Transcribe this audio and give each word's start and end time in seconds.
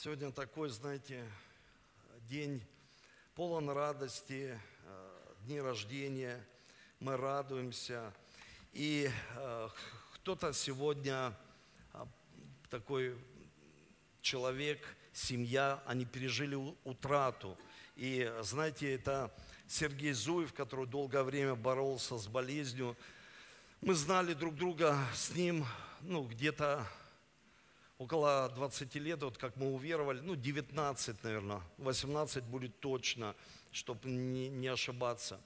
Сегодня 0.00 0.30
такой, 0.30 0.68
знаете, 0.68 1.24
день 2.28 2.62
полон 3.34 3.68
радости, 3.68 4.56
э, 4.84 5.34
дни 5.40 5.60
рождения, 5.60 6.40
мы 7.00 7.16
радуемся. 7.16 8.14
И 8.72 9.10
э, 9.34 9.68
кто-то 10.14 10.52
сегодня 10.52 11.36
э, 11.94 12.04
такой 12.70 13.18
человек, 14.20 14.86
семья, 15.12 15.82
они 15.84 16.04
пережили 16.04 16.54
утрату. 16.84 17.58
И 17.96 18.32
знаете, 18.42 18.94
это 18.94 19.34
Сергей 19.66 20.12
Зуев, 20.12 20.54
который 20.54 20.86
долгое 20.86 21.24
время 21.24 21.56
боролся 21.56 22.18
с 22.18 22.28
болезнью. 22.28 22.96
Мы 23.80 23.94
знали 23.94 24.34
друг 24.34 24.54
друга 24.54 24.96
с 25.12 25.34
ним, 25.34 25.66
ну, 26.02 26.22
где-то 26.22 26.86
около 27.98 28.48
20 28.54 28.94
лет, 28.96 29.22
вот 29.22 29.38
как 29.38 29.56
мы 29.56 29.72
уверовали, 29.72 30.20
ну, 30.20 30.36
19, 30.36 31.24
наверное, 31.24 31.60
18 31.78 32.44
будет 32.44 32.78
точно, 32.80 33.34
чтобы 33.72 34.08
не, 34.08 34.48
не 34.48 34.68
ошибаться. 34.68 35.40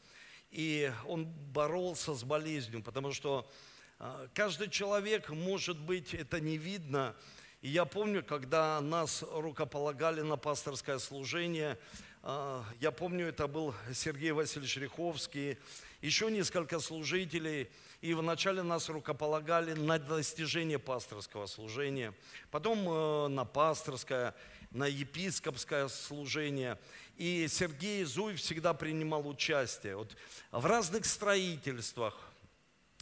И 0.51 0.93
он 1.07 1.25
боролся 1.25 2.15
с 2.15 2.25
болезнью, 2.25 2.83
потому 2.83 3.12
что 3.12 3.51
а, 3.99 4.29
каждый 4.35 4.69
человек, 4.69 5.31
может 5.31 5.79
быть, 5.79 6.12
это 6.12 6.41
не 6.41 6.59
видно. 6.59 7.17
И 7.62 7.71
я 7.71 7.87
помню, 7.87 8.23
когда 8.23 8.81
нас 8.83 9.25
рукополагали 9.33 10.21
на 10.21 10.37
пасторское 10.37 10.98
служение, 10.98 11.79
а, 12.23 12.65
я 12.81 12.91
помню, 12.91 13.29
это 13.29 13.47
был 13.47 13.75
Сергей 13.95 14.33
Васильевич 14.33 14.77
Риховский, 14.77 15.57
еще 16.02 16.30
несколько 16.30 16.80
служителей, 16.80 17.70
и 18.01 18.12
вначале 18.12 18.62
нас 18.62 18.88
рукополагали 18.88 19.73
на 19.73 19.98
достижение 19.98 20.80
пасторского 20.80 21.47
служения, 21.47 22.12
потом 22.51 22.88
э, 22.88 23.28
на 23.28 23.45
пасторское, 23.45 24.34
на 24.73 24.88
епископское 24.88 25.87
служение. 25.87 26.77
И 27.16 27.47
Сергей 27.48 28.02
Зуй 28.02 28.34
всегда 28.34 28.75
принимал 28.75 29.27
участие 29.28 29.97
вот, 29.97 30.17
в 30.50 30.67
разных 30.67 31.06
строительствах, 31.06 32.19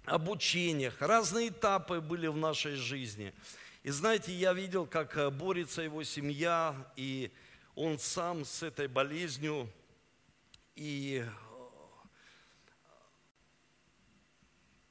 обучениях, 0.04 1.00
разные 1.00 1.48
этапы 1.48 2.00
были 2.00 2.26
в 2.26 2.36
нашей 2.36 2.74
жизни. 2.74 3.32
И 3.82 3.90
знаете, 3.90 4.32
я 4.34 4.52
видел, 4.52 4.84
как 4.84 5.16
э, 5.16 5.30
борется 5.30 5.80
его 5.80 6.04
семья, 6.04 6.74
и 6.96 7.32
он 7.74 7.98
сам 7.98 8.44
с 8.44 8.62
этой 8.62 8.88
болезнью, 8.88 9.70
и 10.76 11.24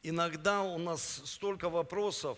Иногда 0.02 0.62
у 0.62 0.78
нас 0.78 1.22
столько 1.26 1.70
вопросов, 1.70 2.38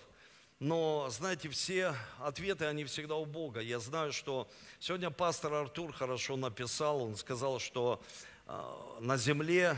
но, 0.57 1.07
знаете, 1.11 1.47
все 1.49 1.93
ответы, 2.19 2.65
они 2.65 2.85
всегда 2.85 3.15
у 3.15 3.25
Бога. 3.25 3.59
Я 3.59 3.79
знаю, 3.79 4.11
что 4.11 4.49
сегодня 4.79 5.11
пастор 5.11 5.53
Артур 5.53 5.93
хорошо 5.93 6.37
написал, 6.37 7.03
он 7.03 7.15
сказал, 7.15 7.59
что 7.59 8.01
э, 8.47 8.73
на 9.01 9.15
земле, 9.15 9.77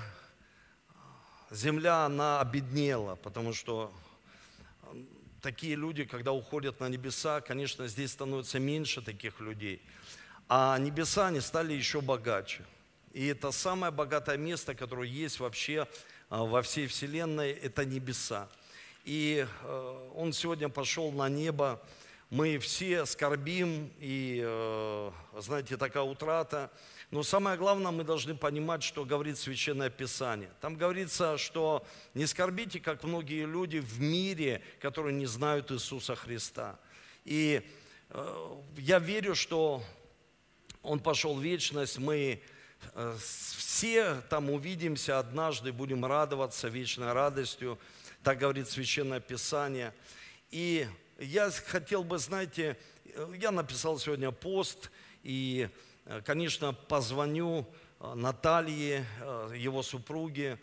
земля, 1.51 2.05
она 2.05 2.39
обеднела, 2.39 3.15
потому 3.15 3.51
что 3.51 3.91
такие 5.41 5.75
люди, 5.75 6.05
когда 6.05 6.31
уходят 6.31 6.79
на 6.79 6.87
небеса, 6.87 7.41
конечно, 7.41 7.85
здесь 7.87 8.13
становится 8.13 8.59
меньше 8.59 9.01
таких 9.01 9.41
людей. 9.41 9.81
А 10.47 10.77
небеса, 10.77 11.27
они 11.27 11.41
стали 11.41 11.73
еще 11.73 11.99
богаче. 11.99 12.63
И 13.11 13.27
это 13.27 13.51
самое 13.51 13.91
богатое 13.91 14.37
место, 14.37 14.73
которое 14.73 15.09
есть 15.09 15.41
вообще 15.41 15.81
а, 15.81 15.87
во 16.41 16.63
всей 16.63 16.87
Вселенной, 16.87 17.51
это 17.51 17.85
небеса. 17.85 18.49
И 19.05 19.45
э, 19.45 20.09
он 20.15 20.33
сегодня 20.33 20.67
пошел 20.67 21.11
на 21.11 21.29
небо. 21.29 21.79
Мы 22.31 22.57
все 22.57 23.05
скорбим, 23.05 23.91
и, 23.99 24.41
э, 24.43 25.11
знаете, 25.37 25.77
такая 25.77 26.01
утрата. 26.01 26.71
Но 27.11 27.21
самое 27.21 27.57
главное, 27.57 27.91
мы 27.91 28.03
должны 28.03 28.33
понимать, 28.33 28.81
что 28.81 29.05
говорит 29.05 29.37
Священное 29.37 29.91
Писание. 29.91 30.49
Там 30.59 30.75
говорится, 30.75 31.37
что 31.37 31.85
не 32.15 32.25
скорбите, 32.25 32.79
как 32.79 33.03
многие 33.03 33.45
люди 33.45 33.77
в 33.77 34.01
мире, 34.01 34.63
которые 34.79 35.13
не 35.13 35.27
знают 35.27 35.71
Иисуса 35.71 36.15
Христа. 36.15 36.79
И 37.25 37.61
э, 38.09 38.57
я 38.77 38.97
верю, 38.97 39.35
что 39.35 39.83
он 40.81 40.99
пошел 40.99 41.35
в 41.35 41.43
вечность, 41.43 41.99
мы 41.99 42.41
все 43.17 44.21
там 44.29 44.49
увидимся 44.49 45.19
однажды, 45.19 45.71
будем 45.71 46.05
радоваться 46.05 46.67
вечной 46.67 47.13
радостью, 47.13 47.79
так 48.23 48.39
говорит 48.39 48.69
Священное 48.69 49.19
Писание. 49.19 49.93
И 50.51 50.87
я 51.19 51.49
хотел 51.51 52.03
бы, 52.03 52.17
знаете, 52.17 52.77
э, 53.05 53.33
я 53.39 53.51
написал 53.51 53.99
сегодня 53.99 54.31
пост, 54.31 54.91
и, 55.23 55.69
э, 56.05 56.21
конечно, 56.25 56.73
позвоню 56.73 57.67
Наталье, 58.15 59.05
его 59.55 59.81
супруге, 59.81 60.59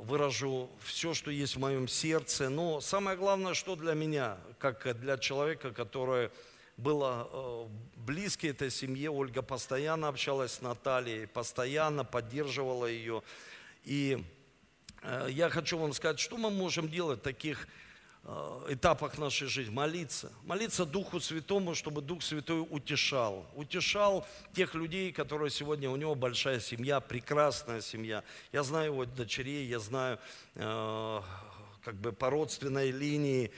выражу 0.00 0.70
все, 0.80 1.14
что 1.14 1.30
есть 1.30 1.56
в 1.56 1.58
моем 1.58 1.88
сердце. 1.88 2.48
Но 2.48 2.80
самое 2.80 3.16
главное, 3.16 3.54
что 3.54 3.76
для 3.76 3.94
меня, 3.94 4.38
как 4.58 4.98
для 5.00 5.18
человека, 5.18 5.72
который 5.72 6.30
было 6.80 7.28
э, 7.30 7.66
близко 7.96 8.48
этой 8.48 8.70
семье. 8.70 9.10
Ольга 9.10 9.42
постоянно 9.42 10.08
общалась 10.08 10.52
с 10.52 10.60
Натальей, 10.62 11.26
постоянно 11.26 12.04
поддерживала 12.04 12.86
ее. 12.86 13.22
И 13.84 14.24
э, 15.02 15.28
я 15.30 15.50
хочу 15.50 15.78
вам 15.78 15.92
сказать, 15.92 16.18
что 16.18 16.36
мы 16.36 16.50
можем 16.50 16.88
делать 16.88 17.20
в 17.20 17.22
таких 17.22 17.68
э, 18.24 18.66
этапах 18.70 19.18
нашей 19.18 19.48
жизни? 19.48 19.72
Молиться. 19.72 20.32
Молиться 20.44 20.86
Духу 20.86 21.20
Святому, 21.20 21.74
чтобы 21.74 22.00
Дух 22.00 22.22
Святой 22.22 22.66
утешал. 22.68 23.46
Утешал 23.54 24.26
тех 24.54 24.74
людей, 24.74 25.12
которые 25.12 25.50
сегодня, 25.50 25.90
у 25.90 25.96
него 25.96 26.14
большая 26.14 26.60
семья, 26.60 27.00
прекрасная 27.00 27.82
семья. 27.82 28.24
Я 28.52 28.62
знаю 28.62 28.92
его 28.92 29.04
дочерей, 29.04 29.66
я 29.66 29.78
знаю 29.78 30.18
как 31.82 31.94
бы 31.94 32.12
по 32.12 32.30
родственной 32.30 32.90
линии 32.90 33.50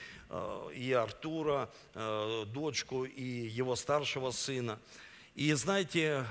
и 0.75 0.93
Артура, 0.93 1.69
э, 1.94 2.44
дочку, 2.47 3.04
и 3.04 3.22
его 3.22 3.76
старшего 3.76 4.31
сына. 4.31 4.78
И 5.34 5.53
знаете, 5.53 6.25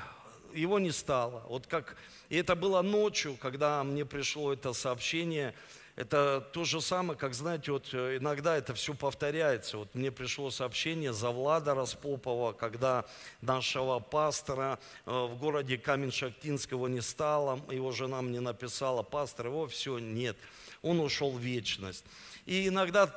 его 0.53 0.79
не 0.79 0.91
стало. 0.91 1.43
Вот 1.47 1.67
как, 1.67 1.95
и 2.29 2.37
это 2.37 2.55
было 2.55 2.81
ночью, 2.81 3.37
когда 3.39 3.83
мне 3.83 4.05
пришло 4.05 4.53
это 4.53 4.73
сообщение. 4.73 5.53
Это 5.97 6.41
то 6.53 6.63
же 6.63 6.81
самое, 6.81 7.19
как, 7.19 7.33
знаете, 7.35 7.73
вот 7.73 7.89
э, 7.93 8.17
иногда 8.17 8.57
это 8.57 8.73
все 8.73 8.95
повторяется. 8.95 9.77
Вот 9.77 9.93
мне 9.93 10.11
пришло 10.11 10.49
сообщение 10.49 11.13
за 11.13 11.29
Влада 11.29 11.75
Распопова, 11.75 12.53
когда 12.53 13.05
нашего 13.41 13.99
пастора 13.99 14.79
в 15.05 15.35
городе 15.35 15.77
Камень-Шахтинского 15.77 16.87
не 16.87 17.01
стало, 17.01 17.59
его 17.69 17.91
жена 17.91 18.21
мне 18.21 18.39
написала, 18.39 19.03
пастор, 19.03 19.47
его 19.47 19.67
все, 19.67 19.99
нет, 19.99 20.37
он 20.81 21.01
ушел 21.01 21.31
в 21.31 21.39
вечность. 21.39 22.05
И 22.45 22.69
иногда 22.69 23.13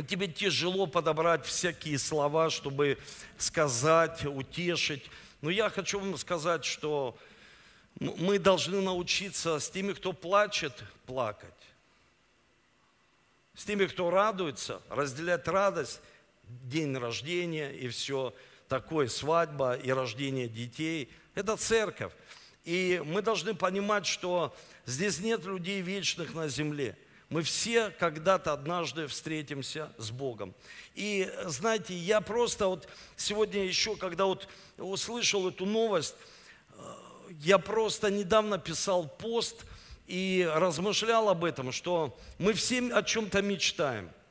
тебе 0.00 0.26
тяжело 0.28 0.86
подобрать 0.86 1.44
всякие 1.44 1.98
слова, 1.98 2.48
чтобы 2.48 2.96
сказать, 3.36 4.24
утешить. 4.24 5.04
Но 5.42 5.50
я 5.50 5.68
хочу 5.68 6.00
вам 6.00 6.16
сказать, 6.16 6.64
что 6.64 7.18
мы 8.00 8.38
должны 8.38 8.80
научиться 8.80 9.58
с 9.58 9.68
теми, 9.68 9.92
кто 9.92 10.14
плачет, 10.14 10.72
плакать. 11.04 11.50
С 13.54 13.64
теми, 13.64 13.84
кто 13.84 14.08
радуется, 14.08 14.80
разделять 14.88 15.46
радость, 15.46 16.00
день 16.44 16.96
рождения 16.96 17.70
и 17.70 17.88
все 17.88 18.34
такое, 18.68 19.08
свадьба 19.08 19.74
и 19.74 19.90
рождение 19.90 20.48
детей. 20.48 21.12
Это 21.34 21.58
церковь. 21.58 22.12
И 22.64 23.02
мы 23.04 23.20
должны 23.20 23.54
понимать, 23.54 24.06
что 24.06 24.56
здесь 24.86 25.18
нет 25.18 25.44
людей 25.44 25.82
вечных 25.82 26.32
на 26.32 26.48
земле– 26.48 26.96
мы 27.32 27.42
все 27.42 27.90
когда-то 27.90 28.52
однажды 28.52 29.06
встретимся 29.06 29.90
с 29.96 30.10
Богом. 30.10 30.54
И 30.94 31.32
знаете, 31.46 31.94
я 31.94 32.20
просто 32.20 32.66
вот 32.66 32.86
сегодня 33.16 33.64
еще, 33.64 33.96
когда 33.96 34.26
вот 34.26 34.48
услышал 34.76 35.48
эту 35.48 35.64
новость, 35.64 36.14
э, 36.70 36.82
я 37.40 37.58
просто 37.58 38.10
недавно 38.10 38.58
писал 38.58 39.08
пост 39.08 39.64
и 40.06 40.46
размышлял 40.54 41.30
об 41.30 41.44
этом, 41.44 41.72
что 41.72 42.18
мы 42.38 42.52
все 42.52 42.92
о 42.92 43.02
чем-то 43.02 43.40
мечтаем– 43.40 44.10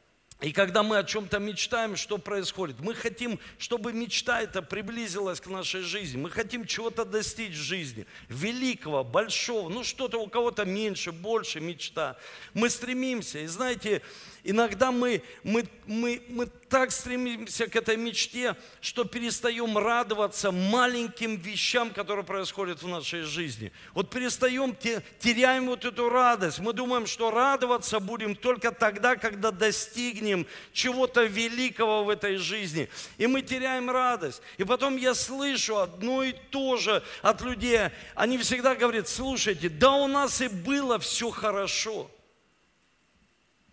и 0.42 0.52
когда 0.52 0.82
мы 0.82 0.98
о 0.98 1.04
чем-то 1.04 1.38
мечтаем, 1.38 1.96
что 1.96 2.18
происходит? 2.18 2.80
Мы 2.80 2.96
хотим, 2.96 3.40
чтобы 3.60 3.94
мечта 3.94 4.42
эта 4.42 4.64
приблизилась 4.64 5.40
к 5.40 5.46
нашей 5.46 5.82
жизни. 5.82 6.18
Мы 6.18 6.32
хотим 6.32 6.66
чего-то 6.66 7.06
достичь 7.06 7.54
в 7.54 7.62
жизни. 7.62 8.08
Великого, 8.28 9.04
большого. 9.04 9.70
Ну 9.70 9.84
что-то 9.84 10.18
у 10.18 10.26
кого-то 10.28 10.66
меньше, 10.66 11.12
больше 11.12 11.60
мечта. 11.60 12.18
Мы 12.56 12.72
стремимся. 12.72 13.38
И 13.38 13.46
знаете, 13.46 14.02
Иногда 14.44 14.92
мы, 14.92 15.22
мы, 15.44 15.66
мы, 15.86 16.22
мы 16.30 16.48
так 16.68 16.92
стремимся 16.92 17.68
к 17.68 17.76
этой 17.76 17.96
мечте, 17.96 18.56
что 18.80 19.04
перестаем 19.04 19.78
радоваться 19.78 20.52
маленьким 20.52 21.36
вещам, 21.36 21.92
которые 21.92 22.26
происходят 22.26 22.82
в 22.82 22.88
нашей 22.88 23.22
жизни. 23.22 23.72
Вот 23.94 24.10
перестаем, 24.10 24.76
теряем 25.20 25.68
вот 25.68 25.86
эту 25.86 26.10
радость. 26.10 26.60
Мы 26.60 26.74
думаем, 26.74 27.06
что 27.06 27.30
радоваться 27.30 28.00
будем 28.00 28.36
только 28.36 28.72
тогда, 28.72 29.16
когда 29.16 29.52
достигнем 29.52 30.48
чего-то 30.74 31.24
великого 31.24 32.04
в 32.04 32.10
этой 32.10 32.38
жизни. 32.38 32.90
И 33.18 33.28
мы 33.28 33.44
теряем 33.44 33.92
радость. 33.92 34.42
И 34.58 34.64
потом 34.64 34.98
я 34.98 35.14
слышу 35.14 35.78
одно 35.78 36.24
и 36.24 36.32
то 36.32 36.78
же 36.78 37.04
от 37.22 37.42
людей. 37.42 37.90
Они 38.16 38.40
всегда 38.40 38.76
говорят, 38.76 39.08
слушайте, 39.08 39.70
да 39.70 39.92
у 39.92 40.08
нас 40.08 40.42
и 40.42 40.48
было 40.48 40.98
все 40.98 41.30
хорошо. 41.30 42.10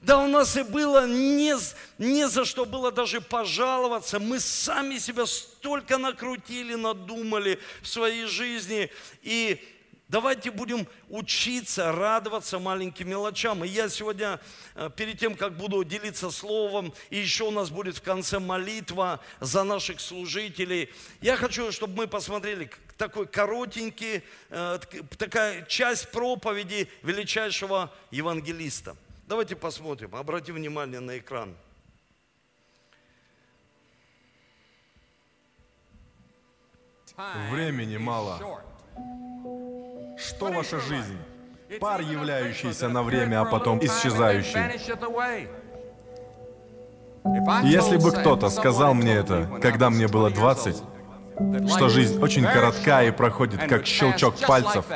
Да 0.01 0.19
у 0.19 0.29
нас 0.29 0.57
и 0.57 0.63
было 0.63 1.09
не, 1.09 1.55
не 1.99 2.29
за 2.29 2.45
что 2.45 2.65
было 2.65 2.93
даже 2.93 3.21
пожаловаться. 3.21 4.21
Мы 4.21 4.39
сами 4.39 4.99
себя 4.99 5.27
столько 5.27 5.99
накрутили, 5.99 6.77
надумали 6.77 7.59
в 7.83 7.89
своей 7.89 8.27
жизни. 8.27 8.91
И 9.23 9.61
давайте 10.09 10.53
будем 10.53 10.87
учиться 11.09 11.91
радоваться 11.91 12.61
маленьким 12.61 13.09
мелочам. 13.09 13.65
И 13.65 13.69
я 13.69 13.89
сегодня, 13.89 14.39
э, 14.77 14.89
перед 14.97 15.19
тем, 15.19 15.35
как 15.35 15.57
буду 15.57 15.83
делиться 15.83 16.31
словом, 16.31 16.95
и 17.11 17.19
еще 17.19 17.45
у 17.45 17.51
нас 17.51 17.71
будет 17.71 17.97
в 17.97 18.03
конце 18.03 18.39
молитва 18.39 19.19
за 19.41 19.65
наших 19.65 19.99
служителей, 19.99 20.91
я 21.21 21.37
хочу, 21.37 21.73
чтобы 21.73 21.97
мы 21.97 22.07
посмотрели 22.07 22.71
такой 22.97 23.27
коротенький, 23.27 24.23
э, 24.51 24.79
такая 25.19 25.67
часть 25.67 26.13
проповеди 26.13 26.89
величайшего 27.03 27.93
евангелиста– 28.13 28.97
Давайте 29.29 29.57
посмотрим, 29.57 30.17
обратим 30.17 30.55
внимание 30.55 31.01
на 31.01 31.19
экран. 31.19 31.55
Времени 37.51 37.99
мало. 37.99 38.63
Что 40.17 40.47
ваша 40.47 40.81
жизнь? 40.81 41.19
Пар, 41.79 42.01
являющийся 42.01 42.89
на 42.89 43.03
время, 43.03 43.43
а 43.43 43.45
потом 43.45 43.79
исчезающий. 43.81 44.61
Если 47.69 47.99
бы 47.99 48.13
кто-то 48.13 48.49
сказал 48.49 48.95
мне 48.95 49.13
это, 49.13 49.47
когда 49.61 49.91
мне 49.91 50.09
было 50.09 50.31
20, 50.31 50.83
что 51.69 51.89
жизнь 51.91 52.19
очень 52.23 52.45
коротка 52.45 53.03
и 53.03 53.11
проходит 53.11 53.69
как 53.69 53.85
щелчок 53.85 54.37
пальцев, 54.47 54.87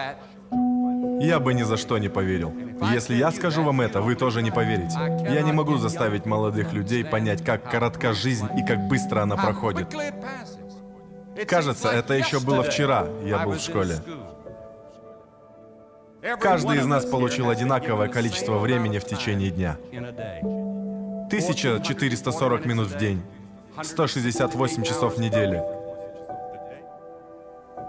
я 1.21 1.41
бы 1.41 1.55
ни 1.55 1.63
за 1.63 1.77
что 1.77 1.99
не 1.99 2.09
поверил. 2.09 2.53
Если 2.93 3.15
я 3.15 3.31
скажу 3.31 3.63
вам 3.63 3.81
это, 3.81 4.01
вы 4.01 4.15
тоже 4.15 4.43
не 4.43 4.51
поверите. 4.51 4.97
Я 5.31 5.43
не 5.43 5.53
могу 5.53 5.77
заставить 5.77 6.27
молодых 6.27 6.73
людей 6.73 7.05
понять, 7.05 7.45
как 7.45 7.71
коротка 7.71 8.13
жизнь 8.13 8.49
и 8.57 8.65
как 8.65 8.89
быстро 8.89 9.23
она 9.23 9.37
проходит. 9.37 9.95
Кажется, 11.47 11.89
это 11.89 12.15
еще 12.15 12.41
было 12.41 12.63
вчера, 12.63 13.07
я 13.25 13.39
был 13.39 13.53
в 13.53 13.61
школе. 13.61 13.97
Каждый 16.41 16.79
из 16.79 16.87
нас 16.87 17.05
получил 17.05 17.51
одинаковое 17.51 18.09
количество 18.09 18.59
времени 18.59 18.99
в 18.99 19.05
течение 19.05 19.51
дня. 19.51 19.77
1440 21.27 22.67
минут 22.67 22.89
в 22.89 22.99
день, 22.99 23.23
168 23.83 24.83
часов 24.83 25.17
в 25.17 25.21
неделю. 25.21 25.65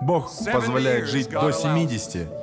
Бог 0.02 0.32
позволяет 0.52 1.08
жить 1.08 1.30
до 1.30 1.52
70. 1.52 2.43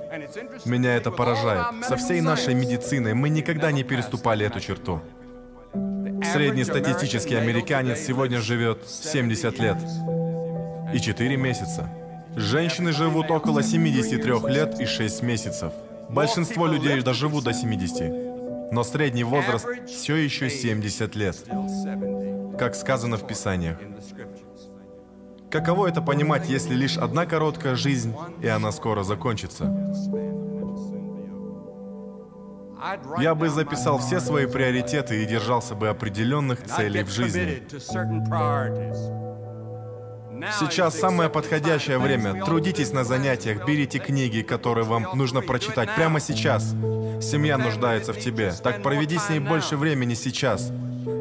Меня 0.64 0.96
это 0.96 1.10
поражает. 1.10 1.84
Со 1.84 1.96
всей 1.96 2.20
нашей 2.20 2.54
медициной 2.54 3.14
мы 3.14 3.28
никогда 3.28 3.72
не 3.72 3.82
переступали 3.82 4.46
эту 4.46 4.60
черту. 4.60 5.00
Среднестатистический 6.32 7.34
американец 7.34 8.00
сегодня 8.00 8.40
живет 8.40 8.88
70 8.88 9.58
лет 9.58 9.78
и 10.94 11.00
4 11.00 11.36
месяца. 11.36 11.88
Женщины 12.36 12.92
живут 12.92 13.30
около 13.30 13.62
73 13.62 14.48
лет 14.48 14.80
и 14.80 14.86
6 14.86 15.22
месяцев. 15.22 15.72
Большинство 16.08 16.66
людей 16.66 17.00
доживут 17.02 17.44
до 17.44 17.52
70. 17.52 18.72
Но 18.72 18.84
средний 18.84 19.24
возраст 19.24 19.66
все 19.86 20.16
еще 20.16 20.48
70 20.48 21.16
лет, 21.16 21.36
как 22.58 22.74
сказано 22.76 23.16
в 23.16 23.26
Писаниях. 23.26 23.78
Каково 25.50 25.88
это 25.88 26.00
понимать, 26.00 26.48
если 26.48 26.74
лишь 26.74 26.96
одна 26.96 27.26
короткая 27.26 27.74
жизнь, 27.74 28.14
и 28.40 28.46
она 28.46 28.70
скоро 28.70 29.02
закончится? 29.02 29.64
Я 33.18 33.34
бы 33.34 33.50
записал 33.50 33.98
все 33.98 34.20
свои 34.20 34.46
приоритеты 34.46 35.22
и 35.22 35.26
держался 35.26 35.74
бы 35.74 35.88
определенных 35.88 36.64
целей 36.64 37.02
в 37.02 37.10
жизни. 37.10 37.62
Сейчас 40.58 40.98
самое 40.98 41.28
подходящее 41.28 41.98
время. 41.98 42.44
Трудитесь 42.44 42.92
на 42.92 43.04
занятиях, 43.04 43.66
берите 43.66 43.98
книги, 43.98 44.42
которые 44.42 44.84
вам 44.84 45.06
нужно 45.14 45.40
прочитать 45.40 45.94
прямо 45.94 46.20
сейчас. 46.20 46.74
Семья 47.20 47.58
нуждается 47.58 48.12
в 48.12 48.18
тебе. 48.18 48.52
Так 48.62 48.82
проведи 48.82 49.18
с 49.18 49.28
ней 49.28 49.40
больше 49.40 49.76
времени 49.76 50.14
сейчас. 50.14 50.70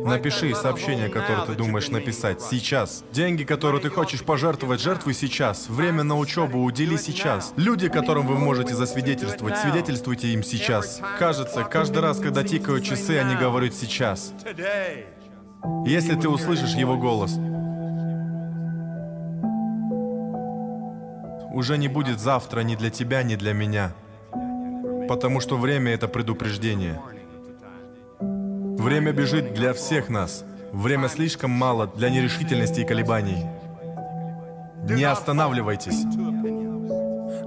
Напиши 0.06 0.56
сообщение, 0.56 1.10
которое 1.10 1.46
ты 1.46 1.54
думаешь 1.54 1.90
написать 1.90 2.42
сейчас. 2.42 3.04
Деньги, 3.12 3.44
которые 3.44 3.82
ты 3.82 3.90
хочешь 3.90 4.24
пожертвовать, 4.24 4.82
жертвуй 4.82 5.14
сейчас. 5.14 5.68
Время 5.70 6.04
на 6.04 6.18
учебу 6.18 6.64
удели 6.64 6.98
сейчас. 6.98 7.54
Люди, 7.58 7.90
которым 7.90 8.26
вы 8.26 8.36
можете 8.36 8.74
засвидетельствовать, 8.74 9.58
свидетельствуйте 9.58 10.30
им 10.30 10.44
сейчас. 10.44 11.02
Кажется, 11.20 11.64
каждый 11.64 12.00
раз, 12.00 12.20
когда 12.20 12.44
тикают 12.44 12.84
часы, 12.84 13.20
они 13.20 13.36
говорят 13.36 13.74
сейчас. 13.74 14.34
Если 15.86 16.16
ты 16.16 16.30
услышишь 16.30 16.74
его 16.74 16.98
голос, 16.98 17.38
уже 21.52 21.78
не 21.78 21.88
будет 21.88 22.20
завтра 22.20 22.62
ни 22.62 22.76
для 22.76 22.90
тебя, 22.90 23.24
ни 23.24 23.36
для 23.36 23.54
меня. 23.54 23.94
Потому 25.08 25.40
что 25.40 25.58
время— 25.58 25.92
это 25.94 26.08
предупреждение. 26.08 27.00
Время 28.20 29.12
бежит 29.12 29.54
для 29.54 29.74
всех 29.74 30.10
нас. 30.10 30.44
Время 30.72 31.10
слишком 31.10 31.52
мало 31.52 31.88
для 31.88 32.10
нерешительности 32.10 32.82
и 32.82 32.86
колебаний. 32.86 33.46
Не 34.88 35.04
останавливайтесь. 35.04 36.06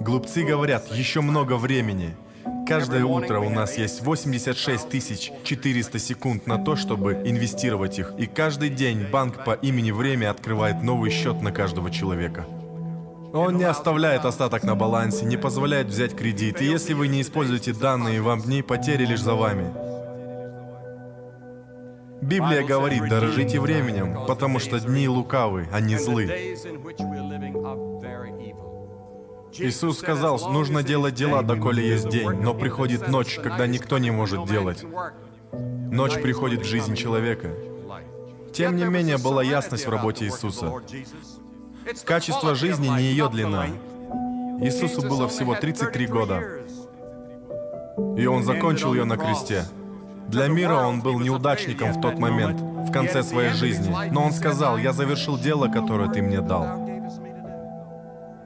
Глупцы 0.01 0.45
говорят, 0.45 0.93
еще 0.93 1.21
много 1.21 1.57
времени. 1.57 2.17
Каждое 2.67 3.05
утро 3.05 3.39
у 3.41 3.51
нас 3.51 3.79
есть 3.79 4.03
86 4.03 5.33
400 5.45 5.99
секунд 5.99 6.47
на 6.47 6.59
то, 6.59 6.75
чтобы 6.77 7.23
инвестировать 7.25 7.99
их. 7.99 8.13
И 8.19 8.27
каждый 8.27 8.69
день 8.69 9.07
банк 9.11 9.45
по 9.45 9.53
имени 9.53 9.91
Время 9.91 10.31
открывает 10.31 10.83
новый 10.83 11.11
счет 11.11 11.41
на 11.43 11.53
каждого 11.53 11.91
человека. 11.91 12.45
Он 13.32 13.56
не 13.56 13.64
оставляет 13.64 14.25
остаток 14.25 14.62
на 14.62 14.75
балансе, 14.75 15.25
не 15.25 15.37
позволяет 15.37 15.87
взять 15.87 16.14
кредит. 16.14 16.61
И 16.61 16.67
если 16.67 16.93
вы 16.93 17.08
не 17.08 17.23
используете 17.23 17.73
данные, 17.73 18.20
вам 18.20 18.43
дни 18.43 18.62
потери 18.62 19.06
лишь 19.06 19.23
за 19.23 19.34
вами. 19.34 19.73
Библия 22.20 22.62
говорит, 22.64 23.08
дорожите 23.08 23.58
временем, 23.58 24.26
потому 24.26 24.58
что 24.58 24.79
дни 24.79 25.08
лукавы, 25.08 25.67
они 25.73 25.96
злы. 25.96 26.26
Иисус 29.58 29.98
сказал, 29.98 30.39
нужно 30.51 30.82
делать 30.82 31.15
дела, 31.15 31.43
доколе 31.43 31.86
есть 31.86 32.08
день, 32.08 32.31
но 32.31 32.55
приходит 32.55 33.08
ночь, 33.08 33.39
когда 33.43 33.67
никто 33.67 33.98
не 33.98 34.10
может 34.10 34.46
делать. 34.46 34.84
Ночь 35.53 36.15
приходит 36.15 36.62
в 36.62 36.65
жизнь 36.65 36.94
человека. 36.94 37.51
Тем 38.53 38.77
не 38.77 38.84
менее, 38.84 39.19
была 39.19 39.43
ясность 39.43 39.86
в 39.86 39.91
работе 39.91 40.27
Иисуса. 40.27 40.72
Качество 42.05 42.55
жизни 42.55 42.89
не 42.89 43.03
ее 43.03 43.29
длина. 43.29 43.67
Иисусу 44.60 45.03
было 45.03 45.29
всего 45.29 45.55
33 45.55 46.06
года. 46.06 46.43
И 48.17 48.27
Он 48.27 48.43
закончил 48.43 48.94
ее 48.94 49.05
на 49.05 49.17
кресте. 49.17 49.65
Для 50.29 50.48
мира 50.48 50.77
он 50.77 51.03
был 51.03 51.20
неудачником 51.20 51.93
в 51.93 52.01
тот 52.01 52.19
момент, 52.19 52.58
в 52.58 52.91
конце 52.91 53.22
своей 53.22 53.51
жизни. 53.51 53.94
Но 54.10 54.24
он 54.24 54.32
сказал, 54.32 54.79
я 54.79 54.93
завершил 54.93 55.39
дело, 55.39 55.69
которое 55.69 56.08
ты 56.08 56.22
мне 56.22 56.41
дал. 56.41 56.79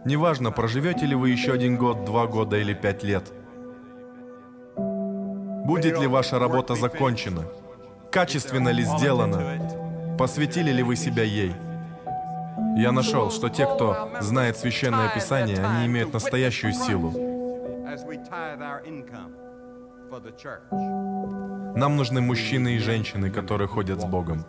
Неважно, 0.05 0.51
проживете 0.51 1.07
ли 1.07 1.15
вы 1.15 1.31
еще 1.31 1.53
один 1.53 1.77
год, 1.77 2.05
два 2.05 2.27
года 2.27 2.57
или 2.57 2.75
пять 2.75 3.05
лет. 3.05 3.25
Будет 4.77 6.01
ли 6.01 6.07
ваша 6.07 6.39
работа 6.39 6.75
закончена? 6.75 7.43
Качественно 8.11 8.71
ли 8.71 8.83
сделана? 8.83 10.17
Посвятили 10.19 10.73
ли 10.73 10.83
вы 10.83 10.97
себя 10.97 11.23
ей? 11.23 11.55
Я 12.77 12.93
нашел, 12.93 13.31
что 13.31 13.49
те, 13.49 13.67
кто 13.67 14.11
знает 14.21 14.57
Священное 14.57 15.15
Писание, 15.15 15.65
они 15.65 15.87
имеют 15.87 16.13
настоящую 16.13 16.73
силу. 16.73 17.13
Нам 21.77 21.97
нужны 21.97 22.21
мужчины 22.21 22.77
и 22.77 22.79
женщины, 22.79 23.31
которые 23.31 23.69
ходят 23.69 24.01
с 24.01 24.05
Богом. 24.05 24.45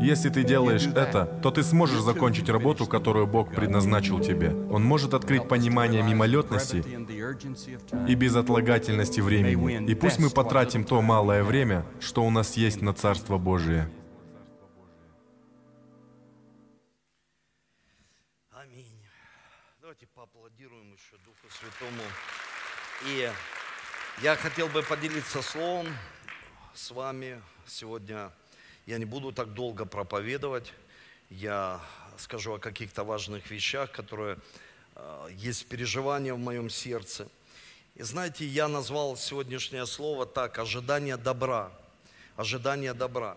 Если 0.00 0.28
ты 0.28 0.44
делаешь 0.44 0.86
это, 0.86 1.26
то 1.42 1.50
ты 1.50 1.62
сможешь 1.62 2.00
закончить 2.00 2.48
работу, 2.48 2.86
которую 2.86 3.26
Бог 3.26 3.52
предназначил 3.52 4.20
тебе. 4.20 4.50
Он 4.70 4.84
может 4.84 5.12
открыть 5.12 5.48
понимание 5.48 6.02
мимолетности 6.02 6.84
и 8.06 8.14
безотлагательности 8.14 9.20
времени. 9.20 9.84
И 9.90 9.94
пусть 9.94 10.20
мы 10.20 10.30
потратим 10.30 10.84
то 10.84 11.02
малое 11.02 11.42
время, 11.42 11.84
что 12.00 12.24
у 12.24 12.30
нас 12.30 12.56
есть 12.56 12.80
на 12.80 12.92
Царство 12.92 13.38
Божие. 13.38 13.90
Святому. 21.58 22.04
И 23.06 23.32
я 24.22 24.36
хотел 24.36 24.68
бы 24.68 24.84
поделиться 24.84 25.42
словом 25.42 25.88
с 26.72 26.92
вами 26.92 27.42
сегодня. 27.66 28.30
Я 28.86 28.98
не 28.98 29.04
буду 29.04 29.32
так 29.32 29.54
долго 29.54 29.84
проповедовать. 29.84 30.72
Я 31.30 31.80
скажу 32.16 32.54
о 32.54 32.58
каких-то 32.60 33.02
важных 33.02 33.50
вещах, 33.50 33.90
которые 33.90 34.38
э, 34.94 35.28
есть 35.32 35.66
переживания 35.66 36.32
в 36.32 36.38
моем 36.38 36.70
сердце. 36.70 37.26
И 37.96 38.04
знаете, 38.04 38.46
я 38.46 38.68
назвал 38.68 39.16
сегодняшнее 39.16 39.86
слово 39.86 40.26
так, 40.26 40.60
ожидание 40.60 41.16
добра. 41.16 41.72
Ожидание 42.36 42.94
добра. 42.94 43.36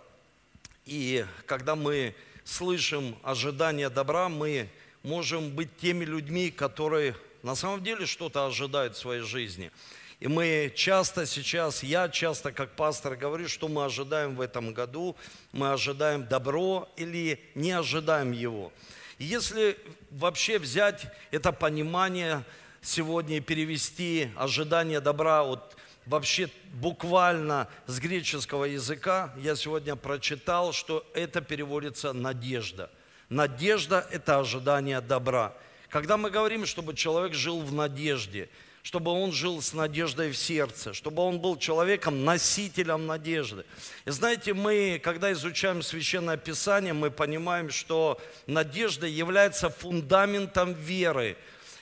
И 0.85 1.25
когда 1.47 1.75
мы 1.75 2.13
слышим 2.43 3.17
ожидание 3.23 3.89
добра, 3.89 4.29
мы 4.29 4.69
можем 5.01 5.49
быть 5.49 5.75
теми 5.77 6.05
людьми, 6.05 6.51
которые 6.51 7.15
на 7.43 7.55
самом 7.55 7.83
деле 7.83 8.05
что-то 8.05 8.45
ожидают 8.45 8.95
в 8.95 8.99
своей 8.99 9.21
жизни. 9.21 9.71
И 10.19 10.27
мы 10.27 10.71
часто 10.75 11.25
сейчас, 11.25 11.81
я 11.81 12.07
часто 12.07 12.51
как 12.51 12.75
пастор 12.75 13.15
говорю, 13.15 13.47
что 13.47 13.67
мы 13.67 13.85
ожидаем 13.85 14.35
в 14.35 14.41
этом 14.41 14.71
году, 14.71 15.15
мы 15.51 15.71
ожидаем 15.71 16.27
добро 16.27 16.87
или 16.95 17.39
не 17.55 17.71
ожидаем 17.71 18.31
его. 18.31 18.71
И 19.17 19.23
если 19.23 19.77
вообще 20.11 20.59
взять 20.59 21.07
это 21.31 21.51
понимание 21.51 22.43
сегодня 22.81 23.37
и 23.37 23.39
перевести 23.39 24.29
ожидание 24.35 24.99
добра 24.99 25.43
от 25.43 25.75
вообще 26.05 26.49
буквально 26.73 27.67
с 27.87 27.99
греческого 27.99 28.65
языка, 28.65 29.33
я 29.37 29.55
сегодня 29.55 29.95
прочитал, 29.95 30.73
что 30.73 31.05
это 31.13 31.41
переводится 31.41 32.13
надежда. 32.13 32.91
Надежда– 33.29 34.05
это 34.11 34.39
ожидание 34.39 35.01
добра. 35.01 35.53
Когда 35.91 36.15
мы 36.15 36.29
говорим, 36.29 36.65
чтобы 36.65 36.95
человек 36.95 37.33
жил 37.33 37.59
в 37.59 37.73
надежде, 37.73 38.47
чтобы 38.81 39.11
он 39.11 39.33
жил 39.33 39.61
с 39.61 39.73
надеждой 39.73 40.31
в 40.31 40.37
сердце, 40.37 40.93
чтобы 40.93 41.21
он 41.21 41.39
был 41.39 41.57
человеком, 41.57 42.23
носителем 42.23 43.07
надежды. 43.07 43.65
И 44.05 44.09
знаете, 44.11 44.53
мы, 44.53 45.01
когда 45.03 45.33
изучаем 45.33 45.81
Священное 45.81 46.37
Писание, 46.37 46.93
мы 46.93 47.11
понимаем, 47.11 47.69
что 47.69 48.21
надежда 48.47 49.05
является 49.05 49.69
фундаментом 49.69 50.71
веры. 50.71 51.35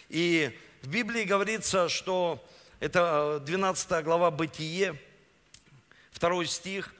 И 0.09 0.57
в 0.81 0.87
Библии 0.87 1.23
говорится, 1.23 1.87
что 1.87 2.43
это 2.79 3.39
12 3.45 4.03
глава 4.03 4.31
Бытие, 4.31 4.99
второй 6.09 6.47
стих. 6.47 6.95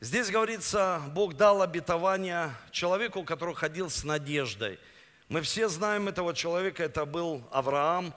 Здесь 0.00 0.30
говорится, 0.30 1.02
Бог 1.08 1.36
дал 1.36 1.60
обетование 1.60 2.54
человеку, 2.72 3.22
который 3.22 3.54
ходил 3.54 3.90
с 3.90 4.02
надеждой– 4.02 4.78
мы 5.28 5.40
все 5.40 5.68
знаем 5.68 6.08
этого 6.08 6.34
человека, 6.34 6.84
это 6.84 7.06
был 7.06 7.42
Авраам. 7.50 8.14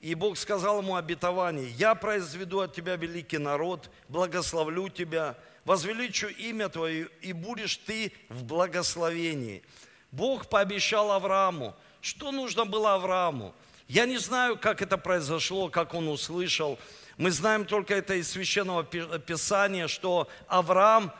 И 0.00 0.14
Бог 0.14 0.36
сказал 0.36 0.80
ему 0.80 0.96
обетование, 0.96 1.68
«Я 1.70 1.94
произведу 1.94 2.60
от 2.60 2.74
тебя 2.74 2.96
великий 2.96 3.38
народ, 3.38 3.90
благословлю 4.08 4.88
тебя, 4.88 5.36
возвеличу 5.64 6.28
имя 6.28 6.68
твое, 6.68 7.08
и 7.20 7.32
будешь 7.32 7.76
ты 7.78 8.12
в 8.28 8.44
благословении». 8.44 9.62
Бог 10.10 10.48
пообещал 10.48 11.12
Аврааму. 11.12 11.76
Что 12.00 12.32
нужно 12.32 12.64
было 12.64 12.94
Аврааму? 12.94 13.54
Я 13.88 14.06
не 14.06 14.18
знаю, 14.18 14.56
как 14.56 14.80
это 14.80 14.96
произошло, 14.96 15.68
как 15.68 15.94
он 15.94 16.08
услышал. 16.08 16.78
Мы 17.16 17.30
знаем 17.30 17.66
только 17.66 17.94
это 17.94 18.14
из 18.14 18.30
Священного 18.30 18.84
Писания, 18.84 19.86
что 19.86 20.28
Авраам, 20.46 21.12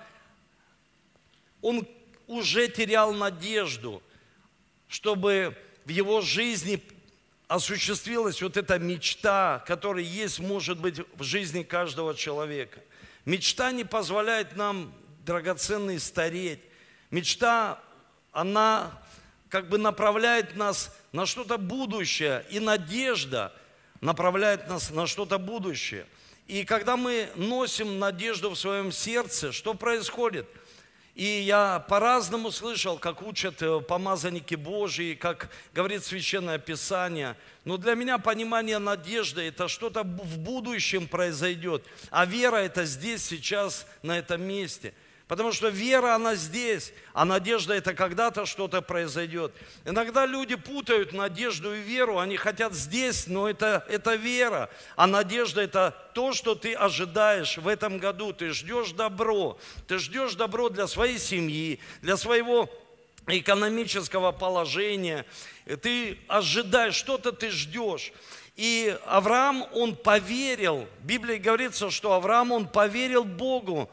он 1.60 1.86
уже 2.26 2.68
терял 2.68 3.12
надежду– 3.12 4.02
чтобы 4.88 5.56
в 5.84 5.90
его 5.90 6.20
жизни 6.20 6.82
осуществилась 7.46 8.42
вот 8.42 8.56
эта 8.56 8.78
мечта, 8.78 9.62
которая 9.66 10.04
есть, 10.04 10.38
может 10.38 10.78
быть, 10.78 11.00
в 11.16 11.22
жизни 11.22 11.62
каждого 11.62 12.14
человека. 12.14 12.80
Мечта 13.24 13.72
не 13.72 13.84
позволяет 13.84 14.56
нам, 14.56 14.92
драгоценный, 15.24 16.00
стареть. 16.00 16.60
Мечта, 17.10 17.78
она 18.32 19.02
как 19.48 19.68
бы 19.68 19.78
направляет 19.78 20.56
нас 20.56 20.94
на 21.12 21.26
что-то 21.26 21.58
будущее, 21.58 22.44
и 22.50 22.60
надежда 22.60 23.54
направляет 24.00 24.68
нас 24.68 24.90
на 24.90 25.06
что-то 25.06 25.38
будущее. 25.38 26.06
И 26.46 26.64
когда 26.64 26.96
мы 26.96 27.30
носим 27.34 27.98
надежду 27.98 28.50
в 28.50 28.58
своем 28.58 28.92
сердце, 28.92 29.52
что 29.52 29.74
происходит– 29.74 30.46
и 31.18 31.40
я 31.40 31.80
по-разному 31.80 32.52
слышал, 32.52 32.96
как 32.96 33.22
учат 33.22 33.60
э, 33.60 33.80
помазанники 33.80 34.54
Божьи, 34.54 35.14
как 35.14 35.50
говорит 35.74 36.04
Священное 36.04 36.58
Писание. 36.58 37.36
Но 37.64 37.76
для 37.76 37.96
меня 37.96 38.18
понимание 38.18 38.78
надежды– 38.78 39.42
это 39.48 39.66
что-то 39.66 40.04
в 40.04 40.38
будущем 40.38 41.08
произойдет. 41.08 41.84
А 42.10 42.24
вера– 42.24 42.56
это 42.58 42.84
здесь, 42.84 43.24
сейчас, 43.24 43.84
на 44.04 44.16
этом 44.16 44.42
месте– 44.42 44.94
Потому 45.28 45.52
что 45.52 45.68
вера, 45.68 46.14
она 46.14 46.34
здесь, 46.36 46.94
а 47.12 47.26
надежда 47.26 47.74
это 47.74 47.92
когда-то 47.92 48.46
что-то 48.46 48.80
произойдет. 48.80 49.52
Иногда 49.84 50.24
люди 50.24 50.54
путают 50.54 51.12
надежду 51.12 51.74
и 51.74 51.80
веру, 51.80 52.18
они 52.18 52.38
хотят 52.38 52.72
здесь, 52.72 53.26
но 53.26 53.46
это, 53.46 53.84
это 53.90 54.14
вера. 54.14 54.70
А 54.96 55.06
надежда 55.06 55.60
это 55.60 55.94
то, 56.14 56.32
что 56.32 56.54
ты 56.54 56.72
ожидаешь 56.72 57.58
в 57.58 57.68
этом 57.68 57.98
году. 57.98 58.32
Ты 58.32 58.50
ждешь 58.52 58.92
добро. 58.92 59.58
Ты 59.86 59.98
ждешь 59.98 60.34
добро 60.34 60.70
для 60.70 60.86
своей 60.86 61.18
семьи, 61.18 61.78
для 62.00 62.16
своего 62.16 62.70
экономического 63.26 64.32
положения. 64.32 65.26
Ты 65.82 66.18
ожидаешь, 66.26 66.94
что-то 66.94 67.32
ты 67.32 67.50
ждешь. 67.50 68.12
И 68.56 68.96
Авраам, 69.04 69.66
он 69.74 69.94
поверил, 69.94 70.88
в 71.00 71.06
Библии 71.06 71.36
говорится, 71.36 71.90
что 71.90 72.14
Авраам, 72.14 72.50
он 72.50 72.66
поверил 72.66 73.24
Богу, 73.24 73.90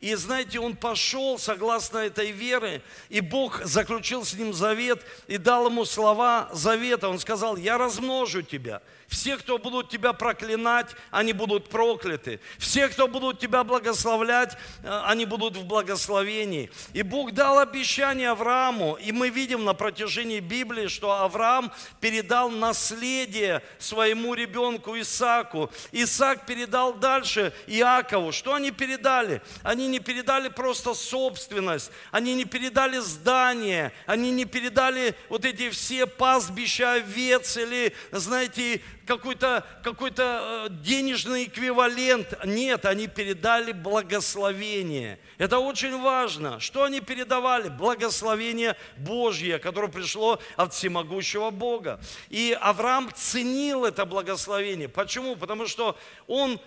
и 0.00 0.14
знаете, 0.14 0.60
он 0.60 0.76
пошел 0.76 1.38
согласно 1.38 1.98
этой 1.98 2.30
веры, 2.30 2.82
и 3.08 3.20
Бог 3.20 3.64
заключил 3.64 4.24
с 4.24 4.34
ним 4.34 4.52
завет 4.52 5.04
и 5.26 5.38
дал 5.38 5.66
ему 5.66 5.84
слова 5.84 6.48
завета. 6.52 7.08
Он 7.08 7.18
сказал, 7.18 7.56
я 7.56 7.78
размножу 7.78 8.42
тебя. 8.42 8.80
Все, 9.08 9.38
кто 9.38 9.56
будут 9.56 9.88
тебя 9.88 10.12
проклинать, 10.12 10.94
они 11.10 11.32
будут 11.32 11.70
прокляты. 11.70 12.40
Все, 12.58 12.88
кто 12.88 13.08
будут 13.08 13.38
тебя 13.38 13.64
благословлять, 13.64 14.54
э, 14.82 15.02
они 15.06 15.24
будут 15.24 15.56
в 15.56 15.64
благословении. 15.64 16.70
И 16.92 17.00
Бог 17.00 17.32
дал 17.32 17.58
обещание 17.58 18.28
Аврааму. 18.30 18.96
И 18.96 19.10
мы 19.12 19.30
видим 19.30 19.64
на 19.64 19.72
протяжении 19.72 20.40
Библии, 20.40 20.88
что 20.88 21.22
Авраам 21.22 21.72
передал 22.02 22.50
наследие 22.50 23.62
своему 23.78 24.34
ребенку 24.34 24.98
Исааку. 24.98 25.70
Исаак 25.90 26.44
передал 26.44 26.92
дальше 26.92 27.54
Иакову. 27.66 28.30
Что 28.30 28.52
они 28.52 28.72
передали? 28.72 29.40
Они 29.62 29.88
не 29.88 30.00
передали 30.00 30.50
просто 30.50 30.92
собственность, 30.92 31.90
они 32.10 32.34
не 32.34 32.44
передали 32.44 32.98
здание, 32.98 33.92
они 34.04 34.30
не 34.32 34.44
передали 34.44 35.14
вот 35.30 35.46
эти 35.46 35.70
все 35.70 36.06
пастбища 36.06 36.92
овец 36.92 37.56
или, 37.56 37.94
знаете, 38.12 38.82
какой-то 39.08 39.64
какой 39.82 40.10
денежный 40.10 41.44
эквивалент. 41.44 42.44
Нет, 42.44 42.84
они 42.84 43.08
передали 43.08 43.72
благословение. 43.72 45.18
Это 45.38 45.58
очень 45.58 45.98
важно. 46.00 46.60
Что 46.60 46.84
они 46.84 47.00
передавали? 47.00 47.70
Благословение 47.70 48.76
Божье, 48.98 49.58
которое 49.58 49.88
пришло 49.88 50.38
от 50.56 50.74
всемогущего 50.74 51.50
Бога. 51.50 52.00
И 52.28 52.56
Авраам 52.60 53.10
ценил 53.14 53.86
это 53.86 54.04
благословение. 54.04 54.88
Почему? 54.88 55.36
Потому 55.36 55.66
что 55.66 55.98
он 56.26 56.60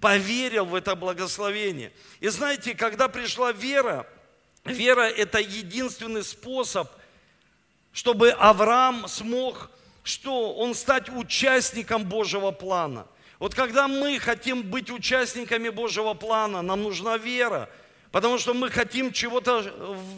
поверил 0.00 0.66
в 0.66 0.74
это 0.74 0.94
благословение. 0.94 1.90
И 2.20 2.28
знаете, 2.28 2.74
когда 2.74 3.08
пришла 3.08 3.52
вера, 3.52 4.06
вера– 4.64 5.08
это 5.22 5.38
единственный 5.38 6.22
способ, 6.22 6.90
чтобы 7.92 8.30
Авраам 8.32 9.08
смог 9.08 9.70
что? 10.06 10.54
Он 10.54 10.74
стать 10.74 11.08
участником 11.08 12.04
Божьего 12.04 12.50
плана. 12.50 13.06
Вот 13.38 13.54
когда 13.54 13.86
мы 13.88 14.18
хотим 14.18 14.62
быть 14.62 14.90
участниками 14.90 15.68
Божьего 15.68 16.14
плана, 16.14 16.62
нам 16.62 16.82
нужна 16.82 17.18
вера. 17.18 17.68
Потому 18.16 18.38
что 18.38 18.54
мы 18.54 18.70
хотим 18.70 19.12
чего-то 19.12 19.60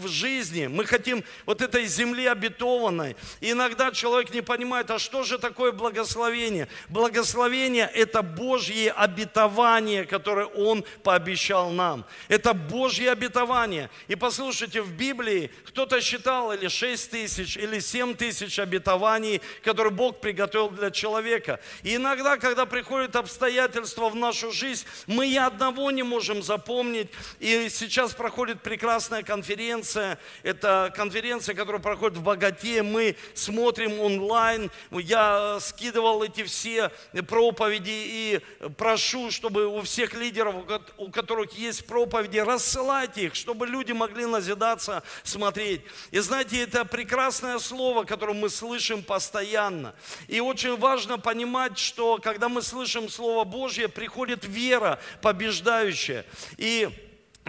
в 0.01 0.07
жизни, 0.07 0.69
мы 0.69 0.85
хотим 0.85 1.25
вот 1.47 1.61
этой 1.61 1.85
земли 1.87 2.27
обетованной. 2.27 3.17
И 3.41 3.51
иногда 3.51 3.91
человек 3.91 4.33
не 4.33 4.41
понимает, 4.41 4.89
а 4.93 5.01
что 5.01 5.25
же 5.25 5.37
такое 5.37 5.73
благословение? 5.73 6.69
Благословение– 6.91 7.91
это 7.95 8.23
Божье 8.23 8.93
обетование, 8.93 10.05
которое 10.05 10.47
Он 10.47 10.85
пообещал 11.03 11.71
нам. 11.71 12.05
Это 12.29 12.55
Божье 12.55 13.11
обетование. 13.11 13.91
И 14.07 14.15
послушайте, 14.15 14.81
в 14.81 14.93
Библии 14.93 15.51
кто-то 15.65 16.01
считал 16.01 16.53
или 16.53 16.69
6 16.69 17.11
тысяч, 17.11 17.57
или 17.57 17.81
7 17.81 18.15
тысяч 18.15 18.61
обетований, 18.61 19.41
которые 19.65 19.91
Бог 19.91 20.21
приготовил 20.21 20.71
для 20.71 20.93
человека. 20.93 21.59
И 21.83 21.97
иногда, 21.97 22.37
когда 22.37 22.65
приходят 22.65 23.17
обстоятельства 23.17 24.09
в 24.09 24.15
нашу 24.15 24.53
жизнь, 24.53 24.87
мы 25.09 25.27
и 25.27 25.37
одного 25.37 25.91
не 25.91 26.05
можем 26.05 26.45
запомнить. 26.45 27.09
И 27.41 27.69
сейчас 27.69 27.88
проходит 28.17 28.63
прекрасная 28.63 29.23
конференция. 29.23 30.19
Это 30.43 30.93
конференция, 30.95 31.55
которая 31.55 31.81
проходит 31.81 32.19
в 32.19 32.23
Богате. 32.23 32.83
Мы 32.83 33.17
смотрим 33.35 34.01
онлайн. 34.01 34.71
Я 34.91 35.59
скидывал 35.61 36.23
эти 36.23 36.45
все 36.45 36.91
проповеди 37.27 37.91
и 37.91 38.41
прошу, 38.77 39.31
чтобы 39.31 39.67
у 39.67 39.83
всех 39.83 40.15
лидеров, 40.15 40.55
у 40.97 41.11
которых 41.11 41.53
есть 41.53 41.87
проповеди, 41.87 42.39
рассылайте 42.39 43.25
их, 43.27 43.35
чтобы 43.35 43.67
люди 43.67 43.93
могли 43.93 44.27
назидаться, 44.27 45.03
смотреть. 45.23 45.83
И 46.11 46.19
знаете, 46.19 46.63
это 46.63 46.85
прекрасное 46.85 47.59
слово, 47.59 48.05
которое 48.05 48.35
мы 48.35 48.49
слышим 48.51 49.03
постоянно. 49.03 49.95
И 50.29 50.41
очень 50.41 50.77
важно 50.77 51.19
понимать, 51.19 51.79
что 51.79 52.19
когда 52.23 52.49
мы 52.49 52.63
слышим 52.63 53.09
Слово 53.09 53.45
Божье, 53.45 53.89
приходит 53.89 54.45
вера 54.45 54.99
побеждающая. 55.23 56.25
И 56.57 56.89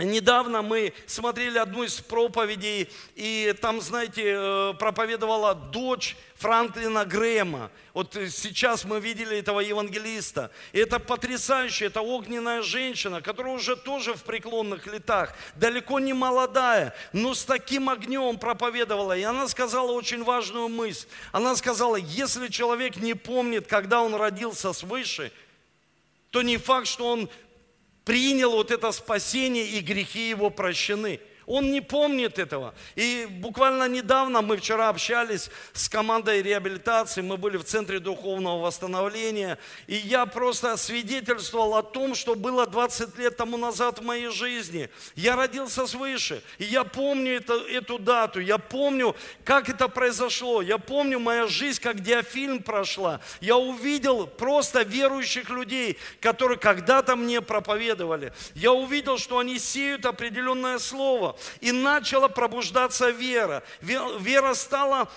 Недавно 0.04 0.62
мы 0.62 0.94
смотрели 1.06 1.58
одну 1.58 1.84
из 1.84 2.00
проповедей, 2.00 2.90
и 3.16 3.54
там, 3.62 3.82
знаете, 3.82 4.24
э, 4.26 4.74
проповедовала 4.80 5.56
дочь 5.56 6.16
Франклина 6.36 7.06
Грэма. 7.06 7.70
Вот 7.94 8.14
сейчас 8.14 8.86
мы 8.86 9.00
видели 9.00 9.38
этого 9.38 9.60
евангелиста. 9.60 10.52
И 10.72 10.80
это 10.80 11.00
потрясающе, 11.00 11.86
это 11.86 12.02
огненная 12.02 12.62
женщина, 12.62 13.22
которая 13.22 13.54
уже 13.54 13.76
тоже 13.76 14.14
в 14.14 14.24
преклонных 14.24 14.88
летах, 14.88 15.34
далеко 15.56 16.00
не 16.00 16.14
молодая, 16.14 16.96
но 17.12 17.34
с 17.34 17.44
таким 17.44 17.90
огнем 17.90 18.38
проповедовала. 18.38 19.18
И 19.18 19.24
она 19.24 19.48
сказала 19.48 19.92
очень 19.92 20.24
важную 20.24 20.70
мысль. 20.70 21.08
Она 21.34 21.56
сказала, 21.56 21.98
если 21.98 22.48
человек 22.48 22.96
не 22.96 23.16
помнит, 23.16 23.68
когда 23.68 24.02
он 24.02 24.16
родился 24.16 24.72
свыше, 24.72 25.32
то 26.30 26.42
не 26.42 26.58
факт, 26.58 26.88
что 26.88 27.08
он 27.12 27.30
принял 28.10 28.54
вот 28.54 28.72
это 28.72 28.92
спасение 28.92 29.68
и 29.68 29.82
грехи 29.82 30.30
его 30.30 30.50
прощены. 30.50 31.20
Он 31.50 31.72
не 31.72 31.82
помнит 31.82 32.38
этого. 32.38 32.76
И 32.96 33.26
буквально 33.28 33.88
недавно 33.88 34.44
мы 34.44 34.58
вчера 34.58 34.90
общались 34.90 35.50
с 35.74 35.90
командой 35.90 36.44
реабилитации, 36.44 37.22
мы 37.22 37.38
были 37.38 37.58
в 37.58 37.64
Центре 37.64 38.00
Духовного 38.00 38.62
Восстановления, 38.62 39.58
и 39.88 39.96
я 39.96 40.28
просто 40.28 40.78
свидетельствовал 40.78 41.74
о 41.74 41.82
том, 41.82 42.14
что 42.14 42.36
было 42.36 42.68
20 42.68 43.18
лет 43.18 43.36
тому 43.36 43.58
назад 43.58 43.98
в 43.98 44.04
моей 44.04 44.28
жизни. 44.28 44.92
Я 45.16 45.36
родился 45.36 45.88
свыше, 45.88 46.44
и 46.60 46.66
я 46.66 46.84
помню 46.84 47.38
это, 47.38 47.56
эту 47.56 47.98
дату, 47.98 48.40
я 48.40 48.60
помню, 48.60 49.16
как 49.44 49.70
это 49.70 49.88
произошло, 49.88 50.62
я 50.62 50.78
помню 50.78 51.18
моя 51.18 51.48
жизнь, 51.48 51.82
как 51.82 52.02
диафильм 52.02 52.62
прошла. 52.62 53.22
Я 53.42 53.58
увидел 53.58 54.28
просто 54.28 54.84
верующих 54.84 55.50
людей, 55.50 55.98
которые 56.22 56.60
когда-то 56.60 57.16
мне 57.16 57.42
проповедовали. 57.42 58.34
Я 58.54 58.72
увидел, 58.72 59.18
что 59.18 59.40
они 59.40 59.58
сеют 59.58 60.06
определенное 60.06 60.78
слово 60.78 61.39
и 61.62 61.72
начала 61.72 62.28
пробуждаться 62.28 63.10
вера. 63.10 63.64
Вера 63.82 64.54
стала 64.54 65.10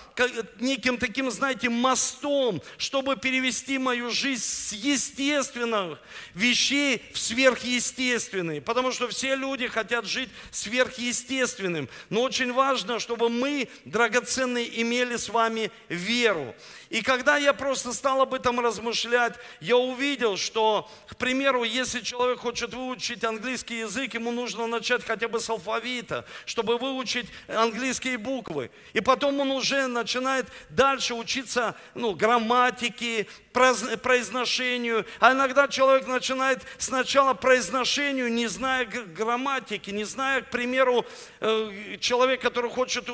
неким 0.59 0.97
таким, 0.97 1.31
знаете, 1.31 1.69
мостом, 1.69 2.61
чтобы 2.77 3.15
перевести 3.15 3.77
мою 3.77 4.09
жизнь 4.09 4.43
с 4.43 4.73
естественных 4.73 5.99
вещей 6.33 7.01
в 7.13 7.19
сверхъестественные. 7.19 8.61
Потому 8.61 8.91
что 8.91 9.07
все 9.07 9.35
люди 9.35 9.67
хотят 9.67 10.05
жить 10.05 10.29
сверхъестественным. 10.51 11.89
Но 12.09 12.21
очень 12.21 12.53
важно, 12.53 12.99
чтобы 12.99 13.29
мы, 13.29 13.67
драгоценные, 13.85 14.81
имели 14.81 15.17
с 15.17 15.29
вами 15.29 15.71
веру. 15.89 16.55
И 16.93 17.01
когда 17.01 17.37
я 17.37 17.53
просто 17.53 17.91
стал 17.91 18.21
об 18.21 18.35
этом 18.35 18.59
размышлять, 18.59 19.33
я 19.59 19.77
увидел, 19.77 20.37
что, 20.37 20.87
к 21.07 21.15
примеру, 21.15 21.63
если 21.63 22.01
человек 22.01 22.41
хочет 22.41 22.75
выучить 22.75 23.23
английский 23.23 23.79
язык, 23.79 24.13
ему 24.13 24.31
нужно 24.31 24.67
начать 24.67 25.03
хотя 25.03 25.27
бы 25.27 25.39
с 25.39 25.49
алфавита, 25.49 26.23
чтобы 26.45 26.77
выучить 26.77 27.25
английские 27.47 28.19
буквы. 28.19 28.69
И 28.93 29.01
потом 29.01 29.39
он 29.39 29.49
уже 29.49 29.87
начинает 29.87 30.45
дальше 30.69 31.15
учиться 31.15 31.75
ну, 31.95 32.13
грамматике, 32.13 33.25
произношению. 33.53 35.05
А 35.19 35.31
иногда 35.31 35.67
человек 35.67 36.07
начинает 36.07 36.63
сначала 36.77 37.33
произношению, 37.33 38.31
не 38.31 38.47
зная 38.47 38.85
грамматики, 38.85 39.91
не 39.91 40.03
зная, 40.03 40.41
к 40.41 40.49
примеру, 40.49 41.05
э, 41.39 41.97
человек, 41.99 42.41
который 42.41 42.69
хочет 42.69 43.07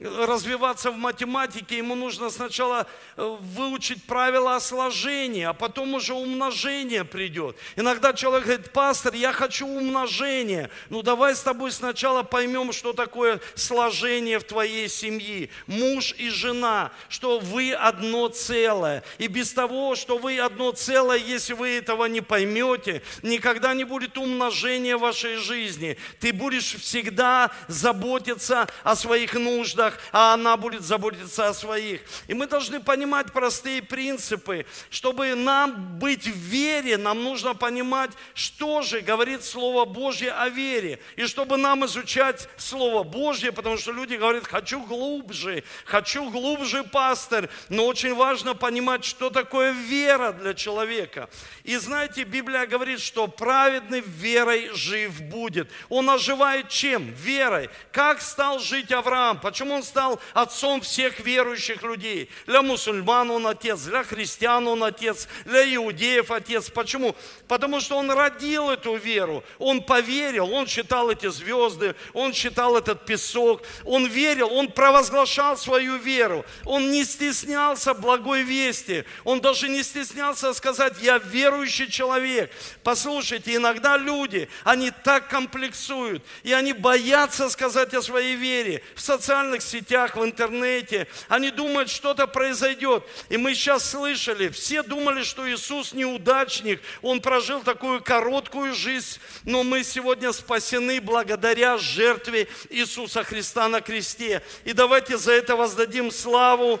развиваться 0.00 0.90
в 0.90 0.96
математике, 0.96 1.78
ему 1.78 1.94
нужно 1.94 2.30
сначала 2.30 2.86
э, 3.16 3.36
выучить 3.40 4.04
правила 4.04 4.58
сложения, 4.58 5.48
а 5.48 5.54
потом 5.54 5.94
уже 5.94 6.14
умножение 6.14 7.04
придет. 7.04 7.56
Иногда 7.76 8.12
человек 8.12 8.46
говорит, 8.46 8.72
пастор, 8.72 9.14
я 9.14 9.32
хочу 9.32 9.66
умножение. 9.66 10.70
Ну 10.90 11.02
давай 11.02 11.34
с 11.34 11.40
тобой 11.40 11.72
сначала 11.72 12.22
поймем, 12.22 12.72
что 12.72 12.92
такое 12.92 13.40
сложение 13.54 14.38
в 14.38 14.44
твоей 14.44 14.88
семье. 14.88 15.48
Муж 15.66 16.14
и 16.18 16.28
жена, 16.28 16.92
что 17.08 17.38
вы 17.38 17.72
одно 17.72 18.28
целое. 18.28 19.02
И 19.18 19.28
без 19.28 19.52
того, 19.52 19.85
что 19.94 20.18
вы 20.18 20.38
одно 20.38 20.72
целое, 20.72 21.18
если 21.18 21.52
вы 21.52 21.76
этого 21.76 22.06
не 22.06 22.20
поймете, 22.20 23.02
никогда 23.22 23.74
не 23.74 23.84
будет 23.84 24.18
умножения 24.18 24.96
в 24.96 25.00
вашей 25.00 25.36
жизни. 25.36 25.96
Ты 26.18 26.32
будешь 26.32 26.74
всегда 26.74 27.50
заботиться 27.68 28.66
о 28.82 28.96
своих 28.96 29.34
нуждах, 29.34 29.98
а 30.12 30.34
она 30.34 30.56
будет 30.56 30.82
заботиться 30.82 31.48
о 31.48 31.54
своих. 31.54 32.00
И 32.26 32.34
мы 32.34 32.46
должны 32.46 32.80
понимать 32.80 33.32
простые 33.32 33.82
принципы. 33.82 34.66
Чтобы 34.90 35.34
нам 35.34 35.98
быть 35.98 36.26
в 36.26 36.36
вере, 36.36 36.96
нам 36.96 37.22
нужно 37.22 37.54
понимать, 37.54 38.10
что 38.34 38.82
же 38.82 39.00
говорит 39.00 39.44
Слово 39.44 39.84
Божье 39.84 40.32
о 40.32 40.48
вере. 40.48 40.98
И 41.16 41.26
чтобы 41.26 41.56
нам 41.56 41.84
изучать 41.84 42.48
Слово 42.56 43.02
Божье, 43.02 43.52
потому 43.52 43.76
что 43.76 43.92
люди 43.92 44.14
говорят, 44.14 44.46
хочу 44.46 44.80
глубже, 44.80 45.64
хочу 45.84 46.30
глубже, 46.30 46.82
пастор. 46.84 47.48
Но 47.68 47.86
очень 47.86 48.14
важно 48.14 48.54
понимать, 48.54 49.04
что 49.04 49.30
такое 49.30 49.72
вера 49.76 50.32
для 50.32 50.54
человека. 50.54 51.28
И 51.64 51.76
знаете, 51.76 52.24
Библия 52.24 52.66
говорит, 52.66 53.00
что 53.00 53.26
праведный 53.26 54.00
верой 54.00 54.70
жив 54.72 55.20
будет. 55.22 55.70
Он 55.88 56.08
оживает 56.10 56.68
чем? 56.68 57.12
Верой. 57.12 57.70
Как 57.92 58.20
стал 58.20 58.58
жить 58.58 58.92
Авраам? 58.92 59.40
Почему 59.40 59.74
он 59.74 59.82
стал 59.82 60.20
отцом 60.32 60.80
всех 60.80 61.20
верующих 61.20 61.82
людей? 61.82 62.30
Для 62.46 62.62
мусульман 62.62 63.30
он 63.30 63.46
отец, 63.46 63.80
для 63.82 64.04
христиан 64.04 64.66
он 64.68 64.84
отец, 64.84 65.28
для 65.44 65.74
иудеев 65.74 66.30
отец. 66.30 66.70
Почему? 66.70 67.14
Потому 67.48 67.80
что 67.80 67.96
он 67.96 68.10
родил 68.10 68.70
эту 68.70 68.96
веру. 68.96 69.44
Он 69.58 69.82
поверил, 69.82 70.52
он 70.52 70.66
считал 70.66 71.10
эти 71.10 71.28
звезды, 71.28 71.94
он 72.12 72.32
считал 72.32 72.76
этот 72.76 73.04
песок, 73.04 73.62
он 73.84 74.06
верил, 74.06 74.52
он 74.52 74.70
провозглашал 74.70 75.56
свою 75.56 75.96
веру. 75.96 76.44
Он 76.64 76.90
не 76.90 77.04
стеснялся 77.04 77.94
благой 77.94 78.42
вести. 78.42 79.04
Он 79.24 79.40
даже 79.40 79.65
не 79.68 79.82
стеснялся 79.82 80.52
сказать, 80.52 80.94
я 81.00 81.18
верующий 81.18 81.90
человек. 81.90 82.52
Послушайте, 82.82 83.54
иногда 83.54 83.96
люди, 83.96 84.48
они 84.64 84.90
так 84.90 85.28
комплексуют, 85.28 86.24
и 86.42 86.52
они 86.52 86.72
боятся 86.72 87.48
сказать 87.48 87.94
о 87.94 88.02
своей 88.02 88.36
вере 88.36 88.82
в 88.94 89.00
социальных 89.00 89.62
сетях, 89.62 90.16
в 90.16 90.24
интернете. 90.24 91.06
Они 91.28 91.50
думают, 91.50 91.90
что-то 91.90 92.26
произойдет. 92.26 93.04
И 93.28 93.36
мы 93.36 93.54
сейчас 93.54 93.90
слышали, 93.90 94.48
все 94.48 94.82
думали, 94.82 95.22
что 95.22 95.48
Иисус 95.50 95.92
неудачник, 95.92 96.80
Он 97.02 97.20
прожил 97.20 97.62
такую 97.62 98.02
короткую 98.02 98.74
жизнь, 98.74 99.18
но 99.44 99.62
мы 99.62 99.82
сегодня 99.84 100.32
спасены 100.32 101.00
благодаря 101.00 101.78
жертве 101.78 102.48
Иисуса 102.70 103.24
Христа 103.24 103.68
на 103.68 103.80
кресте. 103.80 104.42
И 104.64 104.72
давайте 104.72 105.16
за 105.18 105.32
это 105.32 105.56
воздадим 105.56 106.10
славу 106.10 106.80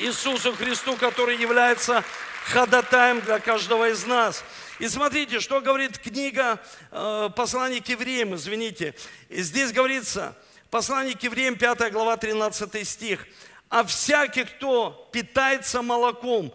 Иисусу 0.00 0.54
Христу, 0.54 0.96
который 0.96 1.36
является 1.36 2.02
ходатаем 2.46 3.20
для 3.20 3.38
каждого 3.38 3.90
из 3.90 4.06
нас. 4.06 4.42
И 4.78 4.88
смотрите, 4.88 5.40
что 5.40 5.60
говорит 5.60 5.98
книга 5.98 6.58
э, 6.90 7.28
«Послание 7.36 7.82
к 7.82 7.88
евреям», 7.88 8.34
извините. 8.34 8.94
Здесь 9.28 9.72
говорится, 9.72 10.34
послание 10.70 11.14
к 11.14 11.22
евреям, 11.22 11.56
5 11.56 11.92
глава, 11.92 12.16
13 12.16 12.88
стих. 12.88 13.26
«А 13.68 13.84
всякий, 13.84 14.44
кто 14.44 15.10
питается 15.12 15.82
молоком, 15.82 16.52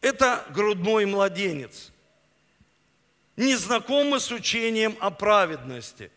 это 0.00 0.46
грудной 0.48 1.04
младенец, 1.04 1.92
незнакомый 3.36 4.18
с 4.18 4.30
учением 4.30 4.96
о 4.98 5.10
праведности». 5.10 6.10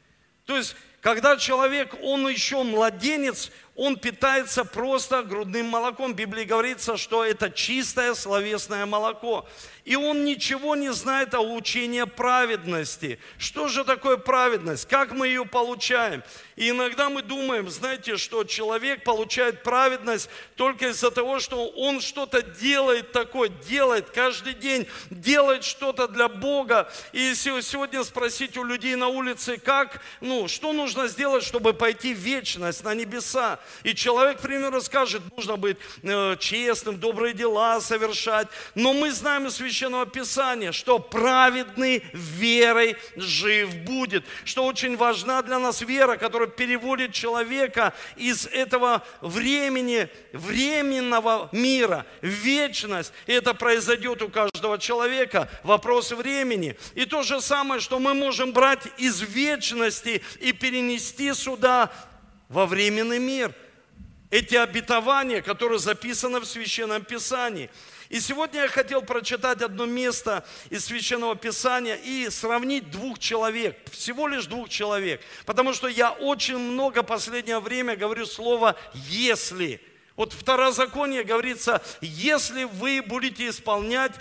То 0.45 0.55
есть, 0.55 0.75
когда 1.01 1.36
человек, 1.36 1.95
он 2.01 2.27
еще 2.29 2.63
младенец, 2.63 3.51
он 3.75 3.97
питается 3.97 4.65
просто 4.65 5.23
грудным 5.23 5.65
молоком. 5.65 6.13
В 6.13 6.15
Библии 6.15 6.43
говорится, 6.43 6.95
что 6.95 7.25
это 7.25 7.49
чистое 7.49 8.13
словесное 8.13 8.86
молоко. 8.86 9.47
И 9.83 9.95
он 9.95 10.23
ничего 10.23 10.75
не 10.75 10.93
знает 10.93 11.33
о 11.33 11.41
учении 11.41 12.03
праведности. 12.03 13.19
Что 13.38 13.67
же 13.67 13.83
такое 13.83 14.17
праведность? 14.17 14.88
Как 14.88 15.12
мы 15.12 15.27
ее 15.27 15.45
получаем? 15.45 16.23
И 16.55 16.69
иногда 16.69 17.09
мы 17.09 17.23
думаем, 17.23 17.69
знаете, 17.69 18.15
что 18.17 18.43
человек 18.43 19.03
получает 19.03 19.63
праведность 19.63 20.29
только 20.55 20.89
из-за 20.89 21.09
того, 21.09 21.39
что 21.39 21.67
он 21.69 21.99
что-то 21.99 22.43
делает 22.43 23.12
такое, 23.12 23.49
делает 23.49 24.12
каждый 24.12 24.53
день, 24.53 24.88
делает 25.09 25.63
что-то 25.63 26.07
для 26.07 26.29
Бога. 26.29 26.89
И 27.12 27.19
если 27.19 27.59
сегодня 27.62 28.03
спросить 28.03 28.55
у 28.55 28.63
людей 28.63 28.95
на 28.95 29.07
улице, 29.07 29.57
как, 29.57 30.01
ну, 30.21 30.47
что 30.47 30.71
нужно 30.73 31.07
сделать, 31.07 31.43
чтобы 31.43 31.73
пойти 31.73 32.13
в 32.13 32.19
вечность, 32.19 32.83
на 32.83 32.93
небеса, 32.93 33.59
и 33.84 33.93
человек, 33.93 34.39
к 34.39 34.41
примеру, 34.41 34.82
скажет, 34.82 35.21
нужно 35.36 35.58
быть 35.58 35.78
э, 36.02 36.36
честным, 36.39 36.99
добрые 36.99 37.34
дела 37.34 37.80
совершать. 37.82 38.47
Но 38.76 38.93
мы 38.93 39.12
знаем 39.12 39.47
из 39.47 39.56
Священного 39.56 40.06
Писания, 40.06 40.71
что 40.71 40.99
праведный 40.99 42.04
верой 42.13 42.95
жив 43.15 43.76
будет. 43.78 44.26
Что 44.45 44.65
очень 44.65 44.97
важна 44.97 45.41
для 45.41 45.60
нас 45.60 45.82
вера, 45.82 46.17
которая 46.17 46.49
переводит 46.49 47.13
человека 47.13 47.93
из 48.15 48.45
этого 48.47 49.04
времени, 49.21 50.10
временного 50.32 51.49
мира 51.52 52.06
в 52.21 52.28
вечность. 52.28 53.13
И 53.28 53.34
это 53.34 53.54
произойдет 53.54 54.21
у 54.21 54.30
каждого 54.30 54.78
человека. 54.80 55.49
Вопрос 55.63 56.12
времени. 56.12 56.76
И 56.95 57.06
то 57.06 57.23
же 57.23 57.41
самое, 57.41 57.82
что 57.82 57.99
мы 57.99 58.13
можем 58.13 58.54
брать 58.54 58.88
из 58.97 59.21
вечности 59.21 60.21
и 60.39 60.52
перенести 60.52 61.34
сюда 61.34 61.91
во 62.49 62.65
временный 62.65 63.19
мир– 63.19 63.53
эти 64.34 64.56
обетования, 64.56 65.43
которые 65.43 65.77
записаны 65.77 66.39
в 66.39 66.45
Священном 66.45 67.03
Писании. 67.03 67.69
И 68.10 68.19
сегодня 68.19 68.62
я 68.62 68.67
хотел 68.67 69.03
прочитать 69.03 69.62
одно 69.62 69.86
место 69.86 70.43
из 70.71 70.86
Священного 70.86 71.36
Писания 71.36 71.93
и 71.93 72.27
сравнить 72.32 72.89
двух 72.89 73.19
человек, 73.19 73.77
всего 73.91 74.27
лишь 74.27 74.47
двух 74.47 74.69
человек. 74.69 75.21
Потому 75.45 75.71
что 75.71 75.88
я 75.88 76.10
очень 76.10 76.58
много 76.58 77.03
последнее 77.03 77.60
время 77.60 77.95
говорю 77.95 78.25
слово 78.25 78.75
«если». 78.95 79.79
Вот 80.15 80.34
Второзаконие 80.34 81.23
говорится, 81.23 81.84
если 82.01 82.63
вы 82.63 83.03
будете 83.06 83.49
исполнять 83.49 84.13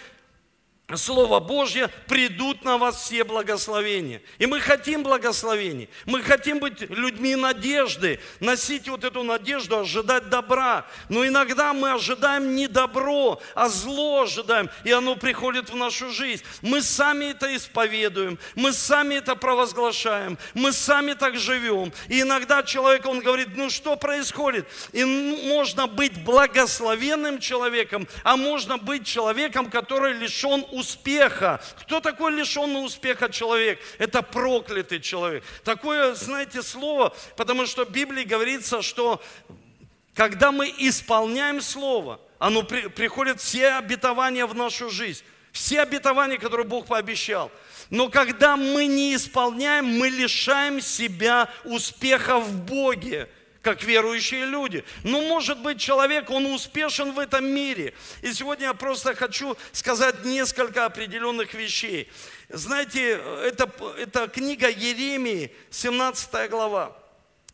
Слово 0.97 1.41
Божье, 1.41 1.89
придут 2.07 2.65
на 2.65 2.79
вас 2.79 3.03
все 3.03 3.25
благословения. 3.25 4.23
И 4.39 4.47
мы 4.47 4.61
хотим 4.61 5.03
благословений. 5.03 5.89
Мы 6.05 6.23
хотим 6.23 6.59
быть 6.59 6.81
людьми 6.91 7.35
надежды, 7.37 8.21
носить 8.41 8.89
вот 8.89 9.05
эту 9.05 9.23
надежду, 9.23 9.79
ожидать 9.79 10.29
добра. 10.29 10.87
Но 11.09 11.27
иногда 11.27 11.73
мы 11.73 11.93
ожидаем 11.93 12.55
не 12.55 12.69
добро, 12.69 13.41
а 13.55 13.69
зло 13.69 14.23
ожидаем, 14.23 14.71
и 14.85 14.93
оно 14.93 15.17
приходит 15.17 15.71
в 15.71 15.77
нашу 15.77 16.11
жизнь. 16.11 16.45
Мы 16.61 16.83
сами 16.83 17.27
это 17.27 17.55
исповедуем, 17.55 18.39
мы 18.55 18.73
сами 18.73 19.17
это 19.17 19.35
провозглашаем, 19.35 20.39
мы 20.55 20.73
сами 20.73 21.15
так 21.15 21.37
живем. 21.37 21.93
И 22.09 22.21
иногда 22.21 22.63
человек, 22.63 23.07
он 23.07 23.21
говорит, 23.21 23.49
ну 23.57 23.71
что 23.71 23.97
происходит? 23.97 24.67
И 24.93 25.05
можно 25.05 25.87
быть 25.87 26.23
благословенным 26.23 27.41
человеком, 27.41 28.07
а 28.25 28.37
можно 28.37 28.79
быть 28.79 29.07
человеком, 29.07 29.71
который 29.71 30.13
лишен 30.13 30.65
успеха. 30.71 30.82
Кто 31.81 32.01
такой 32.01 32.33
лишенный 32.33 32.85
успеха 32.85 33.29
человек? 33.29 33.81
Это 33.99 34.23
проклятый 34.23 35.01
человек. 35.01 35.45
Такое, 35.65 36.15
знаете, 36.15 36.63
слово, 36.63 37.15
потому 37.37 37.67
что 37.67 37.85
в 37.85 37.91
Библии 37.91 38.25
говорится, 38.25 38.83
что 38.83 39.23
когда 40.15 40.53
мы 40.53 40.73
исполняем 40.79 41.61
слово, 41.61 42.21
оно 42.39 42.63
при, 42.63 42.89
приходит 42.89 43.41
все 43.41 43.69
обетования 43.75 44.47
в 44.47 44.55
нашу 44.55 44.91
жизнь. 44.91 45.25
Все 45.53 45.83
обетования, 45.83 46.39
которые 46.39 46.67
Бог 46.67 46.87
пообещал. 46.87 47.51
Но 47.91 48.09
когда 48.09 48.57
мы 48.57 48.87
не 48.87 49.15
исполняем, 49.15 49.85
мы 49.87 50.09
лишаем 50.09 50.81
себя 50.81 51.51
успеха 51.65 52.39
в 52.39 52.65
Боге 52.65 53.29
как 53.63 53.83
верующие 53.85 54.45
люди. 54.45 54.85
Ну, 55.05 55.23
может 55.29 55.59
быть, 55.63 55.81
человек, 55.81 56.31
он 56.31 56.47
успешен 56.47 57.13
в 57.13 57.19
этом 57.19 57.47
мире. 57.47 57.95
И 58.21 58.33
сегодня 58.33 58.67
я 58.67 58.75
просто 58.75 59.15
хочу 59.15 59.57
сказать 59.71 60.25
несколько 60.25 60.85
определенных 60.85 61.55
вещей. 61.55 62.11
Знаете, 62.49 63.13
это, 63.45 63.71
это 63.99 64.29
книга 64.29 64.69
Еремии, 64.69 65.53
17 65.71 66.51
глава, 66.51 66.97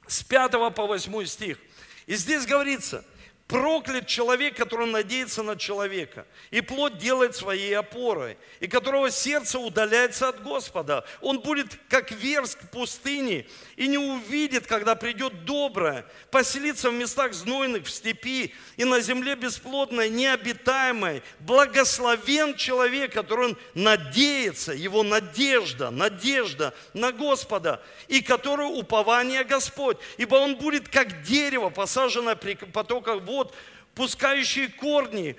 с 0.07 0.23
5 0.23 0.75
по 0.75 0.87
8 0.87 1.27
стих. 1.27 1.59
И 2.07 2.17
здесь 2.17 2.47
говорится– 2.47 3.05
Проклят 3.49 4.07
человек, 4.07 4.57
который 4.57 4.87
надеется 4.87 5.43
на 5.43 5.57
человека, 5.57 6.27
и 6.51 6.61
плоть 6.61 6.99
делает 6.99 7.35
своей 7.35 7.73
опорой, 7.73 8.37
и 8.61 8.69
которого 8.69 9.11
сердце 9.11 9.59
удаляется 9.59 10.29
от 10.29 10.43
Господа. 10.43 11.07
Он 11.23 11.41
будет 11.41 11.69
как 11.89 12.11
верск 12.11 12.59
в 12.63 12.69
пустыне, 12.69 13.47
и 13.77 13.87
не 13.87 13.97
увидит, 13.97 14.67
когда 14.67 14.95
придет 14.95 15.47
доброе, 15.47 16.05
поселиться 16.31 16.91
в 16.91 16.93
местах 16.93 17.33
знойных, 17.33 17.87
в 17.87 17.91
степи, 17.91 18.55
и 18.77 18.85
на 18.85 19.01
земле 19.01 19.35
бесплодной, 19.35 20.11
необитаемой. 20.11 21.23
Благословен 21.41 22.55
человек, 22.55 23.15
который 23.15 23.47
он 23.47 23.59
надеется, 23.73 24.75
его 24.75 25.03
надежда, 25.03 25.89
надежда 25.89 26.75
на 26.93 27.13
Господа, 27.13 27.83
и 28.09 28.21
который 28.21 28.67
упование 28.67 29.43
Господь. 29.43 29.97
Ибо 30.19 30.35
он 30.37 30.57
будет 30.57 30.91
как 30.91 31.23
дерево, 31.23 31.71
посаженное 31.71 32.37
при 32.37 32.53
потоках 32.55 33.23
воды, 33.23 33.38
вод, 33.39 33.55
пускающие 33.95 34.69
корни 34.69 35.37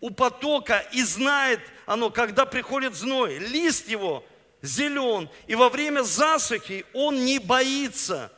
у 0.00 0.10
потока, 0.10 0.86
и 0.92 1.02
знает 1.02 1.60
оно, 1.86 2.10
когда 2.10 2.44
приходит 2.46 2.94
зной. 2.94 3.38
Лист 3.38 3.88
его 3.88 4.24
зелен, 4.62 5.28
и 5.46 5.54
во 5.54 5.68
время 5.68 6.02
засухи 6.02 6.84
он 6.92 7.24
не 7.24 7.38
боится 7.38 8.32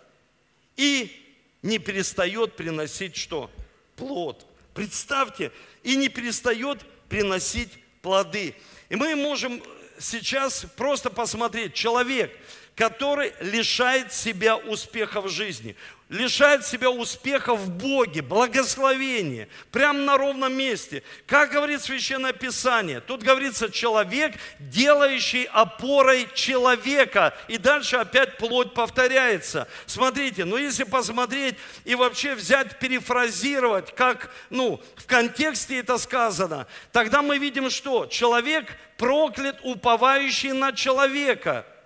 и 0.76 1.16
не 1.62 1.78
перестает 1.78 2.56
приносить 2.56 3.16
что? 3.16 3.50
Плод. 3.96 4.46
Представьте, 4.74 5.52
и 5.82 5.96
не 5.96 6.08
перестает 6.08 6.80
приносить 7.08 7.70
плоды. 8.00 8.54
И 8.88 8.96
мы 8.96 9.14
можем 9.16 9.62
сейчас 9.98 10.64
просто 10.76 11.10
посмотреть, 11.10 11.74
человек, 11.74 12.34
который 12.74 13.32
лишает 13.40 14.12
себя 14.12 14.56
успеха 14.56 15.20
в 15.20 15.28
жизни 15.28 15.76
лишает 16.10 16.66
себя 16.66 16.90
успеха 16.90 17.54
в 17.54 17.70
Боге, 17.70 18.20
благословения, 18.20 19.48
прямо 19.70 20.00
на 20.00 20.18
ровном 20.18 20.52
месте. 20.52 21.02
Как 21.26 21.52
говорит 21.52 21.80
Священное 21.80 22.32
Писание? 22.32 23.00
Тут 23.00 23.22
говорится 23.22 23.70
человек, 23.70 24.34
делающий 24.58 25.44
опорой 25.44 26.28
человека. 26.34 27.32
И 27.48 27.58
дальше 27.58 27.96
опять 27.96 28.36
плоть 28.36 28.74
повторяется. 28.74 29.68
Смотрите, 29.86 30.44
ну 30.44 30.56
если 30.56 30.82
посмотреть 30.82 31.54
и 31.84 31.94
вообще 31.94 32.34
взять, 32.34 32.78
перефразировать, 32.80 33.94
как 33.94 34.32
ну, 34.50 34.82
в 34.96 35.06
контексте 35.06 35.78
это 35.78 35.96
сказано, 35.96 36.66
тогда 36.90 37.22
мы 37.22 37.38
видим, 37.38 37.70
что 37.70 38.06
человек 38.06 38.76
проклят, 38.98 39.60
уповающий 39.62 40.52
на 40.52 40.72
человека– 40.72 41.64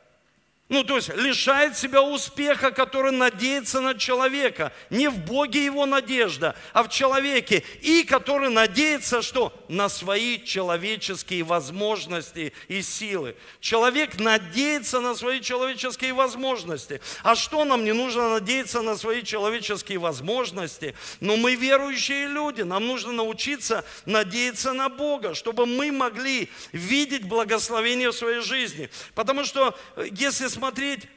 ну, 0.70 0.82
то 0.82 0.96
есть 0.96 1.14
лишает 1.14 1.76
себя 1.76 2.02
успеха, 2.02 2.70
который 2.70 3.12
надеется 3.12 3.82
на 3.82 3.94
человека. 3.94 4.72
Не 4.88 5.08
в 5.08 5.18
Боге 5.18 5.62
его 5.62 5.84
надежда, 5.84 6.56
а 6.72 6.82
в 6.82 6.88
человеке. 6.88 7.62
И 7.82 8.02
который 8.02 8.48
надеется, 8.48 9.20
что? 9.20 9.52
На 9.68 9.90
свои 9.90 10.42
человеческие 10.42 11.42
возможности 11.42 12.54
и 12.68 12.80
силы. 12.80 13.36
Человек 13.60 14.18
надеется 14.18 15.00
на 15.00 15.14
свои 15.14 15.42
человеческие 15.42 16.14
возможности. 16.14 17.02
А 17.22 17.34
что 17.34 17.66
нам 17.66 17.84
не 17.84 17.92
нужно 17.92 18.30
надеяться 18.30 18.80
на 18.80 18.96
свои 18.96 19.22
человеческие 19.22 19.98
возможности? 19.98 20.94
Но 21.20 21.36
мы 21.36 21.56
верующие 21.56 22.26
люди, 22.26 22.62
нам 22.62 22.86
нужно 22.86 23.12
научиться 23.12 23.84
надеяться 24.06 24.72
на 24.72 24.88
Бога, 24.88 25.34
чтобы 25.34 25.66
мы 25.66 25.92
могли 25.92 26.48
видеть 26.72 27.24
благословение 27.24 28.10
в 28.12 28.16
своей 28.16 28.40
жизни. 28.40 28.88
Потому 29.14 29.44
что 29.44 29.76
э, 29.96 30.06
если 30.10 30.53
смотреть 30.54 31.08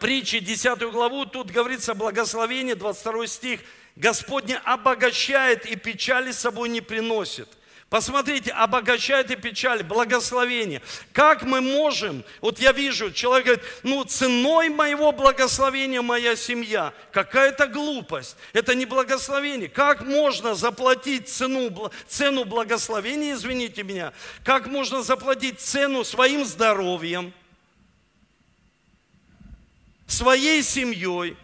притчи 0.00 0.40
10 0.40 0.78
главу, 0.90 1.24
тут 1.24 1.50
говорится 1.50 1.94
благословение, 1.94 2.74
22 2.74 3.26
стих. 3.26 3.60
Господне 3.96 4.56
обогащает 4.64 5.66
и 5.66 5.76
печали 5.76 6.32
с 6.32 6.38
собой 6.38 6.68
не 6.68 6.80
приносит. 6.80 7.48
Посмотрите, 7.90 8.52
обогащает 8.52 9.32
и 9.32 9.36
печаль, 9.36 9.82
благословение. 9.82 10.80
Как 11.12 11.42
мы 11.42 11.60
можем, 11.60 12.22
вот 12.40 12.60
я 12.60 12.70
вижу, 12.70 13.10
человек 13.10 13.46
говорит, 13.46 13.64
ну 13.82 14.04
ценой 14.04 14.68
моего 14.68 15.10
благословения 15.10 16.00
моя 16.00 16.36
семья. 16.36 16.94
Какая-то 17.12 17.66
глупость, 17.66 18.36
это 18.52 18.76
не 18.76 18.86
благословение. 18.86 19.68
Как 19.68 20.02
можно 20.02 20.54
заплатить 20.54 21.28
цену, 21.28 21.90
цену 22.06 22.44
благословения, 22.44 23.34
извините 23.34 23.82
меня, 23.82 24.12
как 24.44 24.68
можно 24.68 25.02
заплатить 25.02 25.58
цену 25.60 26.04
своим 26.04 26.44
здоровьем, 26.44 27.34
своей 30.10 30.62
семьей. 30.62 31.36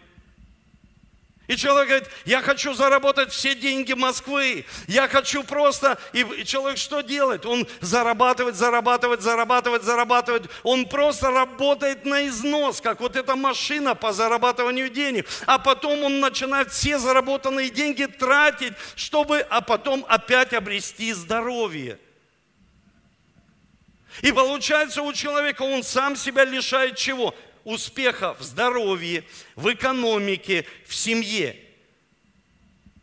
И 1.47 1.55
человек 1.55 1.87
говорит, 1.87 2.09
я 2.25 2.41
хочу 2.41 2.73
заработать 2.73 3.31
все 3.31 3.55
деньги 3.55 3.93
Москвы, 3.93 4.65
я 4.87 5.07
хочу 5.07 5.43
просто... 5.43 5.97
И 6.11 6.43
человек 6.43 6.77
что 6.77 6.99
делает? 6.99 7.45
Он 7.45 7.65
зарабатывает, 7.79 8.57
зарабатывает, 8.57 9.21
зарабатывает, 9.21 9.83
зарабатывает. 9.83 10.49
Он 10.63 10.85
просто 10.85 11.31
работает 11.31 12.03
на 12.03 12.27
износ, 12.27 12.81
как 12.81 12.99
вот 12.99 13.15
эта 13.15 13.37
машина 13.37 13.95
по 13.95 14.11
зарабатыванию 14.11 14.89
денег. 14.89 15.25
А 15.45 15.57
потом 15.57 16.03
он 16.03 16.19
начинает 16.19 16.73
все 16.73 16.99
заработанные 16.99 17.69
деньги 17.69 18.05
тратить, 18.05 18.73
чтобы, 18.97 19.39
а 19.39 19.61
потом 19.61 20.05
опять 20.09 20.53
обрести 20.53 21.13
здоровье. 21.13 21.97
И 24.21 24.31
получается 24.31 25.01
у 25.01 25.13
человека, 25.13 25.61
он 25.61 25.83
сам 25.83 26.15
себя 26.15 26.43
лишает 26.43 26.97
чего? 26.97 27.35
Успеха 27.67 28.33
в 28.35 28.43
здоровье, 28.43 29.23
в 29.55 29.71
экономике, 29.71 30.65
в 30.85 30.95
семье. 30.95 31.55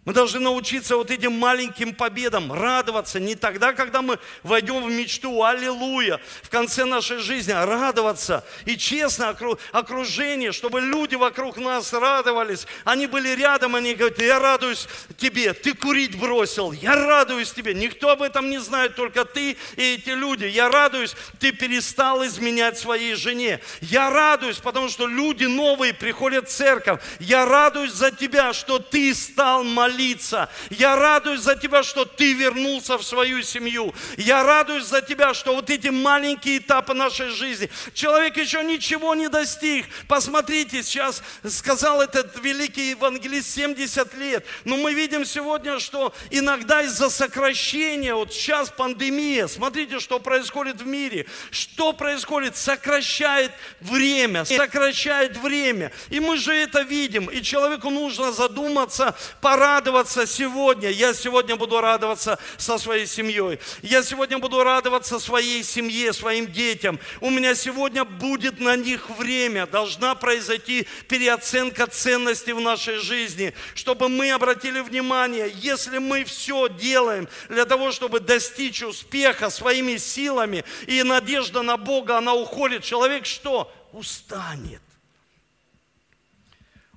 Мы 0.05 0.12
должны 0.12 0.38
научиться 0.38 0.97
вот 0.99 1.11
этим 1.11 1.33
маленьким 1.33 1.95
победам, 1.95 2.53
радоваться 2.53 3.19
не 3.19 3.37
тогда, 3.37 3.73
когда 3.73 4.03
мы 4.03 4.19
войдем 4.43 4.85
в 4.85 4.90
мечту, 4.90 5.43
аллилуйя, 5.43 6.21
в 6.43 6.51
конце 6.51 6.85
нашей 6.85 7.19
жизни, 7.19 7.53
а 7.53 7.64
радоваться. 7.64 8.45
И 8.67 8.77
честно 8.77 9.35
окружение, 9.73 10.53
чтобы 10.53 10.83
люди 10.83 11.14
вокруг 11.14 11.57
нас 11.57 11.90
радовались. 11.95 12.67
Они 12.85 13.07
были 13.07 13.31
рядом, 13.31 13.77
они 13.77 13.95
говорят, 13.95 14.19
я 14.19 14.38
радуюсь 14.38 14.88
тебе, 15.17 15.55
ты 15.55 15.73
курить 15.73 16.19
бросил, 16.19 16.73
я 16.73 16.95
радуюсь 16.97 17.53
тебе. 17.53 17.73
Никто 17.73 18.11
об 18.11 18.21
этом 18.21 18.51
не 18.51 18.59
знает, 18.59 18.97
только 18.97 19.25
ты 19.25 19.57
и 19.77 19.95
эти 19.95 20.11
люди. 20.11 20.45
Я 20.45 20.69
радуюсь, 20.69 21.17
ты 21.40 21.51
перестал 21.51 22.27
изменять 22.27 22.77
своей 22.77 23.14
жене. 23.14 23.61
Я 23.81 24.11
радуюсь, 24.11 24.59
потому 24.59 24.90
что 24.90 25.07
люди 25.07 25.45
новые 25.45 25.95
приходят 25.95 26.51
в 26.51 26.53
церковь. 26.53 27.01
Я 27.21 27.47
радуюсь 27.47 27.93
за 27.93 28.11
тебя, 28.11 28.53
что 28.53 28.79
ты 28.79 29.14
стал 29.14 29.64
молиться 29.64 29.93
молиться. 29.94 30.48
Я 30.70 30.96
радуюсь 30.96 31.40
за 31.40 31.57
тебя, 31.57 31.83
что 31.83 32.04
ты 32.04 32.33
вернулся 32.33 32.98
в 32.98 33.02
свою 33.02 33.42
семью. 33.42 33.94
Я 34.16 34.42
радуюсь 34.42 34.85
за 34.85 35.00
тебя, 35.02 35.35
что 35.35 35.54
вот 35.54 35.70
эти 35.70 35.88
маленькие 35.88 36.59
этапы 36.59 36.94
нашей 36.94 37.30
жизни. 37.30 37.70
Человек 37.94 38.37
еще 38.37 38.62
ничего 38.64 39.14
не 39.14 39.28
достиг. 39.28 39.87
Посмотрите, 40.09 40.83
сейчас 40.83 41.22
сказал 41.48 42.02
этот 42.02 42.38
великий 42.40 42.90
евангелист 42.90 43.50
70 43.54 44.14
лет. 44.14 44.46
Но 44.64 44.76
мы 44.76 44.94
видим 44.94 45.24
сегодня, 45.24 45.78
что 45.78 46.12
иногда 46.30 46.83
из-за 46.83 47.11
сокращения, 47.11 48.14
вот 48.14 48.33
сейчас 48.33 48.70
пандемия, 48.70 49.46
смотрите, 49.46 50.00
что 50.00 50.18
происходит 50.18 50.80
в 50.80 50.87
мире. 50.87 51.26
Что 51.50 51.92
происходит? 51.92 52.57
Сокращает 52.57 53.52
время, 53.80 54.44
сокращает 54.44 55.37
время. 55.37 55.92
И 56.11 56.20
мы 56.20 56.37
же 56.37 56.52
это 56.52 56.83
видим. 56.83 57.26
И 57.26 57.42
человеку 57.42 57.90
нужно 57.90 58.33
задуматься, 58.33 59.14
пора 59.40 59.80
радоваться 59.85 60.27
сегодня. 60.27 60.88
Я 60.88 61.12
сегодня 61.12 61.57
буду 61.57 61.79
радоваться 61.79 62.38
со 62.57 62.79
своей 62.79 63.07
семьей. 63.07 63.59
Я 63.83 64.03
сегодня 64.03 64.38
буду 64.38 64.64
радоваться 64.64 65.18
своей 65.18 65.62
семье, 65.62 66.14
своим 66.14 66.51
детям. 66.51 66.99
У 67.20 67.29
меня 67.29 67.55
сегодня 67.55 68.07
будет 68.07 68.61
на 68.61 68.77
них 68.77 69.11
время. 69.11 69.66
Должна 69.66 70.14
произойти 70.14 70.87
переоценка 71.07 71.87
ценностей 71.87 72.55
в 72.55 72.61
нашей 72.61 72.97
жизни, 72.97 73.53
чтобы 73.75 74.09
мы 74.09 74.33
обратили 74.33 74.81
внимание, 74.81 75.53
если 75.55 75.99
мы 75.99 76.25
все 76.25 76.68
делаем 76.68 77.29
для 77.51 77.66
того, 77.66 77.92
чтобы 77.92 78.20
достичь 78.20 78.83
успеха 78.83 79.51
своими 79.51 79.99
силами, 79.99 80.64
и 80.87 81.03
надежда 81.03 81.61
на 81.61 81.77
Бога, 81.77 82.16
она 82.16 82.33
уходит, 82.33 82.85
человек 82.85 83.27
что? 83.27 83.70
Устанет. 83.92 84.81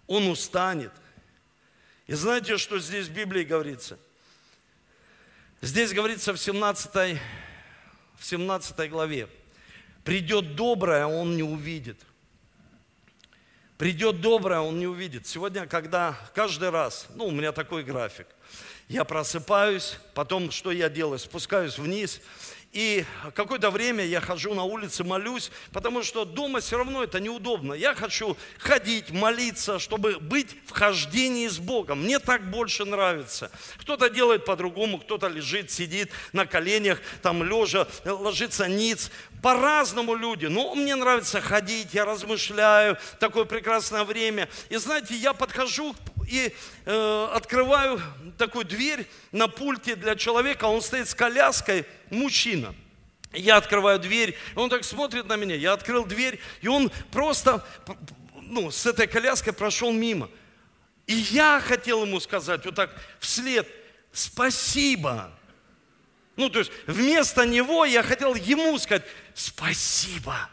Он 0.07 0.29
устанет. 0.29 0.93
И 2.07 2.13
знаете, 2.13 2.57
что 2.57 2.79
здесь 2.79 3.07
в 3.07 3.13
Библии 3.13 3.43
говорится? 3.43 3.99
Здесь 5.61 5.91
говорится 5.93 6.33
в 6.33 6.37
17, 6.37 7.19
в 8.17 8.25
17 8.25 8.89
главе. 8.89 9.27
Придет 10.05 10.55
доброе, 10.55 11.05
он 11.05 11.35
не 11.35 11.43
увидит. 11.43 11.99
Придет 13.77 14.21
доброе, 14.21 14.61
он 14.61 14.79
не 14.79 14.87
увидит. 14.87 15.27
Сегодня, 15.27 15.67
когда 15.67 16.17
каждый 16.33 16.69
раз, 16.69 17.07
ну, 17.13 17.25
у 17.25 17.31
меня 17.31 17.51
такой 17.51 17.83
график, 17.83 18.27
я 18.87 19.03
просыпаюсь, 19.03 19.97
потом 20.13 20.49
что 20.49 20.71
я 20.71 20.89
делаю? 20.89 21.19
Спускаюсь 21.19 21.77
вниз, 21.77 22.21
и 22.73 23.05
какое-то 23.33 23.71
время 23.71 24.05
я 24.05 24.21
хожу 24.21 24.53
на 24.53 24.63
улице, 24.63 25.03
молюсь, 25.03 25.51
потому 25.71 26.03
что 26.03 26.25
дома 26.25 26.59
все 26.59 26.77
равно 26.77 27.03
это 27.03 27.19
неудобно. 27.19 27.73
Я 27.73 27.95
хочу 27.95 28.37
ходить, 28.59 29.09
молиться, 29.09 29.79
чтобы 29.79 30.19
быть 30.19 30.55
в 30.65 30.71
хождении 30.71 31.47
с 31.47 31.59
Богом. 31.59 32.03
Мне 32.03 32.19
так 32.19 32.49
больше 32.49 32.85
нравится. 32.85 33.51
Кто-то 33.77 34.09
делает 34.09 34.45
по-другому, 34.45 34.99
кто-то 34.99 35.27
лежит, 35.27 35.71
сидит 35.71 36.11
на 36.33 36.45
коленях, 36.45 36.99
там 37.21 37.41
лежа, 37.41 37.87
ложится 38.05 38.67
ниц. 38.67 39.11
По-разному 39.41 40.15
люди. 40.15 40.47
Но 40.47 40.73
мне 40.73 40.95
нравится 40.95 41.41
ходить, 41.41 41.93
я 41.93 42.05
размышляю, 42.05 42.97
такое 43.19 43.45
прекрасное 43.45 44.03
время. 44.03 44.49
И 44.69 44.77
знаете, 44.77 45.15
я 45.15 45.33
подхожу 45.33 45.95
и 46.27 46.53
э, 46.85 47.29
открываю 47.33 48.01
такую 48.37 48.65
дверь 48.65 49.07
на 49.31 49.47
пульте 49.47 49.95
для 49.95 50.15
человека, 50.15 50.65
он 50.65 50.81
стоит 50.81 51.07
с 51.07 51.15
коляской, 51.15 51.85
мужчина. 52.09 52.75
Я 53.33 53.57
открываю 53.57 53.99
дверь, 53.99 54.37
он 54.55 54.69
так 54.69 54.83
смотрит 54.83 55.27
на 55.27 55.35
меня, 55.35 55.55
я 55.55 55.73
открыл 55.73 56.05
дверь, 56.05 56.39
и 56.61 56.67
он 56.67 56.91
просто 57.11 57.65
ну, 58.41 58.71
с 58.71 58.85
этой 58.85 59.07
коляской 59.07 59.53
прошел 59.53 59.91
мимо. 59.91 60.29
И 61.05 61.13
я 61.13 61.61
хотел 61.61 62.05
ему 62.05 62.19
сказать 62.19 62.65
вот 62.65 62.75
так 62.75 62.91
вслед, 63.19 63.67
спасибо. 64.11 65.31
Ну, 66.35 66.49
то 66.49 66.59
есть 66.59 66.71
вместо 66.85 67.45
него 67.45 67.85
я 67.85 68.03
хотел 68.03 68.35
ему 68.35 68.77
сказать, 68.77 69.05
спасибо. 69.33 70.49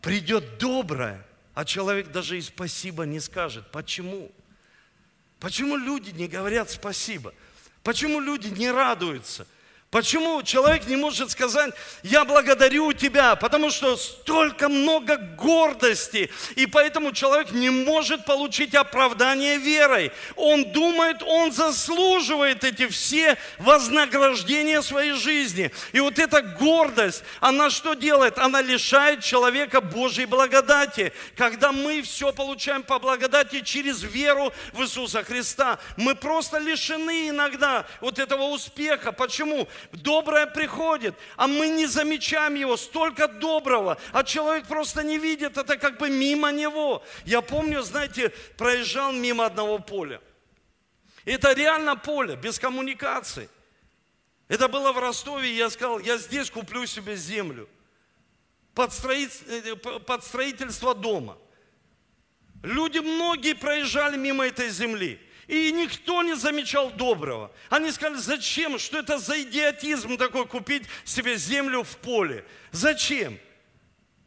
Придет 0.00 0.58
доброе, 0.58 1.26
а 1.54 1.64
человек 1.64 2.10
даже 2.10 2.38
и 2.38 2.40
спасибо 2.40 3.04
не 3.04 3.20
скажет. 3.20 3.70
Почему? 3.70 4.30
Почему 5.40 5.76
люди 5.76 6.10
не 6.10 6.28
говорят 6.28 6.70
спасибо? 6.70 7.34
Почему 7.82 8.20
люди 8.20 8.48
не 8.48 8.70
радуются? 8.70 9.46
Почему 9.90 10.40
человек 10.44 10.86
не 10.86 10.94
может 10.94 11.32
сказать, 11.32 11.74
я 12.04 12.24
благодарю 12.24 12.92
тебя, 12.92 13.34
потому 13.34 13.70
что 13.70 13.96
столько 13.96 14.68
много 14.68 15.16
гордости, 15.16 16.30
и 16.54 16.66
поэтому 16.66 17.10
человек 17.10 17.50
не 17.50 17.70
может 17.70 18.24
получить 18.24 18.76
оправдание 18.76 19.58
верой. 19.58 20.12
Он 20.36 20.62
думает, 20.70 21.24
он 21.24 21.50
заслуживает 21.50 22.62
эти 22.62 22.86
все 22.86 23.36
вознаграждения 23.58 24.80
своей 24.80 25.14
жизни. 25.14 25.72
И 25.90 25.98
вот 25.98 26.20
эта 26.20 26.40
гордость, 26.40 27.24
она 27.40 27.68
что 27.68 27.94
делает? 27.94 28.38
Она 28.38 28.62
лишает 28.62 29.24
человека 29.24 29.80
Божьей 29.80 30.26
благодати. 30.26 31.12
Когда 31.36 31.72
мы 31.72 32.02
все 32.02 32.32
получаем 32.32 32.84
по 32.84 33.00
благодати 33.00 33.60
через 33.62 34.04
веру 34.04 34.52
в 34.72 34.82
Иисуса 34.82 35.24
Христа, 35.24 35.80
мы 35.96 36.14
просто 36.14 36.58
лишены 36.58 37.30
иногда 37.30 37.86
вот 38.00 38.20
этого 38.20 38.44
успеха. 38.44 39.10
Почему? 39.10 39.66
Доброе 39.92 40.46
приходит, 40.46 41.14
а 41.36 41.46
мы 41.46 41.68
не 41.68 41.86
замечаем 41.86 42.54
его. 42.54 42.76
Столько 42.76 43.28
доброго, 43.28 43.98
а 44.12 44.24
человек 44.24 44.66
просто 44.66 45.02
не 45.02 45.18
видит, 45.18 45.56
это 45.56 45.76
как 45.76 45.98
бы 45.98 46.10
мимо 46.10 46.52
него. 46.52 47.02
Я 47.24 47.40
помню, 47.40 47.82
знаете, 47.82 48.30
проезжал 48.56 49.12
мимо 49.12 49.46
одного 49.46 49.78
поля. 49.78 50.20
Это 51.24 51.52
реально 51.52 51.96
поле, 51.96 52.36
без 52.36 52.58
коммуникаций. 52.58 53.48
Это 54.48 54.66
было 54.68 54.92
в 54.92 54.98
Ростове, 54.98 55.52
я 55.54 55.70
сказал, 55.70 56.00
я 56.00 56.18
здесь 56.18 56.50
куплю 56.50 56.84
себе 56.86 57.14
землю 57.14 57.68
под, 58.74 58.92
э, 59.04 59.76
под 59.76 60.24
строительство 60.24 60.94
дома. 60.94 61.38
Люди 62.62 62.98
многие 62.98 63.54
проезжали 63.54 64.16
мимо 64.16 64.46
этой 64.46 64.68
земли. 64.70 65.20
И 65.50 65.72
никто 65.72 66.22
не 66.22 66.36
замечал 66.36 66.92
доброго. 66.92 67.50
Они 67.70 67.90
сказали, 67.90 68.20
зачем? 68.20 68.78
Что 68.78 69.00
это 69.00 69.18
за 69.18 69.42
идиотизм 69.42 70.16
такой 70.16 70.46
купить 70.46 70.84
себе 71.04 71.36
землю 71.36 71.82
в 71.82 71.96
поле? 71.96 72.44
Зачем? 72.70 73.36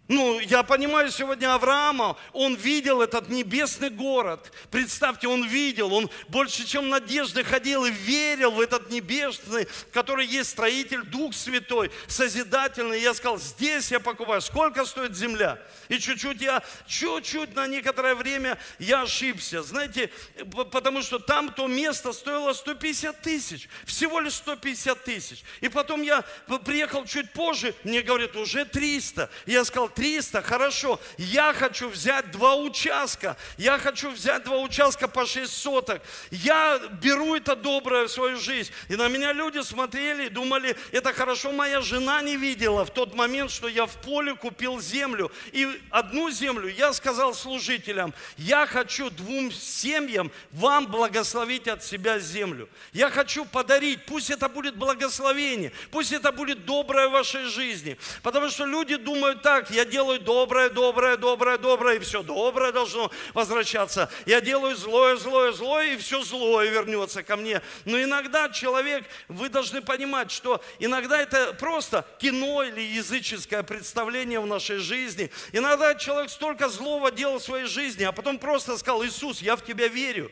Ну, 0.10 0.42
я 0.42 0.64
понимаю 0.64 1.10
сегодня 1.12 1.56
Авраама, 1.56 2.18
он 2.34 2.56
видел 2.56 3.02
этот 3.02 3.30
небесный 3.30 3.90
город. 3.90 4.52
Представьте, 4.70 5.30
он 5.30 5.48
видел, 5.48 5.94
он 5.94 6.10
больше, 6.28 6.68
чем 6.68 6.90
надежды 6.90 7.42
ходил 7.46 7.86
и 7.86 7.92
верил 7.92 8.52
в 8.52 8.60
этот 8.60 8.90
небесный, 8.90 9.66
который 9.94 10.26
есть 10.26 10.50
строитель, 10.50 11.04
Дух 11.04 11.34
Святой, 11.34 11.90
Созидательный. 12.08 13.00
Я 13.00 13.14
сказал, 13.14 13.40
здесь 13.40 13.92
я 13.92 14.02
покупаю. 14.02 14.42
Сколько 14.42 14.84
стоит 14.84 15.16
земля? 15.16 15.58
И 15.88 15.98
чуть-чуть 15.98 16.42
я, 16.42 16.62
чуть-чуть 16.86 17.56
на 17.56 17.66
некоторое 17.68 18.16
время 18.16 18.58
я 18.80 19.04
ошибся. 19.04 19.64
Знаете, 19.64 20.12
потому 20.52 21.02
что 21.02 21.18
там 21.18 21.50
то 21.50 21.68
место 21.68 22.12
стоило 22.12 22.52
150 22.52 23.22
тысяч. 23.22 23.70
Всего 23.86 24.20
лишь 24.20 24.34
150 24.34 25.02
тысяч. 25.02 25.44
И 25.62 25.70
потом 25.70 26.02
я 26.02 26.26
приехал 26.66 27.06
чуть 27.06 27.32
позже, 27.32 27.74
мне 27.86 28.02
говорят, 28.02 28.36
уже 28.36 28.66
300. 28.66 29.30
Я 29.46 29.64
сказал, 29.64 29.93
300, 29.94 30.42
хорошо, 30.42 31.00
я 31.18 31.54
хочу 31.54 31.90
взять 31.90 32.32
два 32.32 32.56
участка, 32.56 33.38
я 33.58 33.78
хочу 33.78 34.12
взять 34.12 34.44
два 34.44 34.58
участка 34.58 35.08
по 35.08 35.26
6 35.26 35.52
соток, 35.52 36.02
я 36.32 36.80
беру 37.02 37.36
это 37.36 37.56
доброе 37.56 38.08
в 38.08 38.12
свою 38.12 38.38
жизнь. 38.38 38.72
И 38.90 38.96
на 38.96 39.08
меня 39.08 39.34
люди 39.34 39.60
смотрели 39.62 40.26
и 40.26 40.30
думали, 40.30 40.76
это 40.92 41.14
хорошо, 41.14 41.52
моя 41.52 41.82
жена 41.82 42.22
не 42.22 42.38
видела 42.38 42.86
в 42.86 42.92
тот 42.92 43.16
момент, 43.16 43.52
что 43.52 43.68
я 43.68 43.86
в 43.86 43.96
поле 44.02 44.36
купил 44.36 44.80
землю. 44.82 45.32
И 45.52 45.68
одну 45.90 46.30
землю 46.32 46.68
я 46.68 46.94
сказал 46.94 47.34
служителям, 47.34 48.14
я 48.38 48.66
хочу 48.66 49.10
двум 49.10 49.52
семьям 49.52 50.32
вам 50.52 50.88
благословить 50.88 51.68
от 51.68 51.84
себя 51.84 52.20
землю. 52.20 52.70
Я 52.92 53.10
хочу 53.10 53.46
подарить, 53.46 54.06
пусть 54.06 54.30
это 54.30 54.50
будет 54.50 54.76
благословение, 54.76 55.72
пусть 55.92 56.12
это 56.12 56.32
будет 56.32 56.66
доброе 56.66 57.08
в 57.08 57.12
вашей 57.12 57.46
жизни. 57.46 57.98
Потому 58.22 58.50
что 58.50 58.66
люди 58.66 58.96
думают 58.96 59.42
так, 59.42 59.70
я 59.72 59.83
делаю 59.86 60.20
доброе, 60.20 60.70
доброе, 60.70 61.18
доброе, 61.18 61.58
доброе, 61.58 61.96
и 61.98 62.00
все 62.00 62.24
доброе 62.24 62.72
должно 62.72 63.12
возвращаться. 63.34 64.10
Я 64.26 64.42
делаю 64.42 64.76
злое, 64.76 65.16
злое, 65.16 65.52
злое, 65.52 65.94
и 65.94 65.98
все 65.98 66.24
злое 66.24 66.70
вернется 66.70 67.24
ко 67.24 67.36
мне. 67.36 67.62
Но 67.86 68.02
иногда 68.02 68.50
человек, 68.50 69.06
вы 69.28 69.50
должны 69.50 69.82
понимать, 69.82 70.32
что 70.32 70.62
иногда 70.80 71.20
это 71.20 71.54
просто 71.54 72.06
кино 72.20 72.64
или 72.64 72.82
языческое 72.82 73.64
представление 73.64 74.40
в 74.40 74.48
нашей 74.48 74.78
жизни. 74.78 75.32
Иногда 75.52 75.96
человек 75.96 76.30
столько 76.30 76.70
злого 76.70 77.12
делал 77.12 77.40
в 77.40 77.44
своей 77.44 77.66
жизни, 77.66 78.04
а 78.04 78.12
потом 78.12 78.38
просто 78.40 78.78
сказал, 78.78 79.06
Иисус, 79.06 79.42
я 79.42 79.56
в 79.56 79.64
тебя 79.64 79.88
верю. 79.88 80.32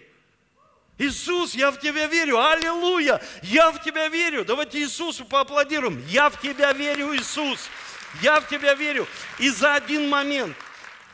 Иисус, 1.01 1.55
я 1.55 1.71
в 1.71 1.79
Тебя 1.79 2.05
верю. 2.05 2.39
Аллилуйя! 2.39 3.21
Я 3.41 3.71
в 3.71 3.83
Тебя 3.83 4.07
верю. 4.07 4.45
Давайте 4.45 4.79
Иисусу 4.79 5.25
поаплодируем. 5.25 6.03
Я 6.07 6.29
в 6.29 6.39
Тебя 6.39 6.71
верю, 6.73 7.15
Иисус. 7.15 7.69
Я 8.21 8.39
в 8.39 8.47
Тебя 8.47 8.74
верю. 8.74 9.08
И 9.39 9.50
за 9.50 9.76
один 9.76 10.10
момент– 10.10 10.56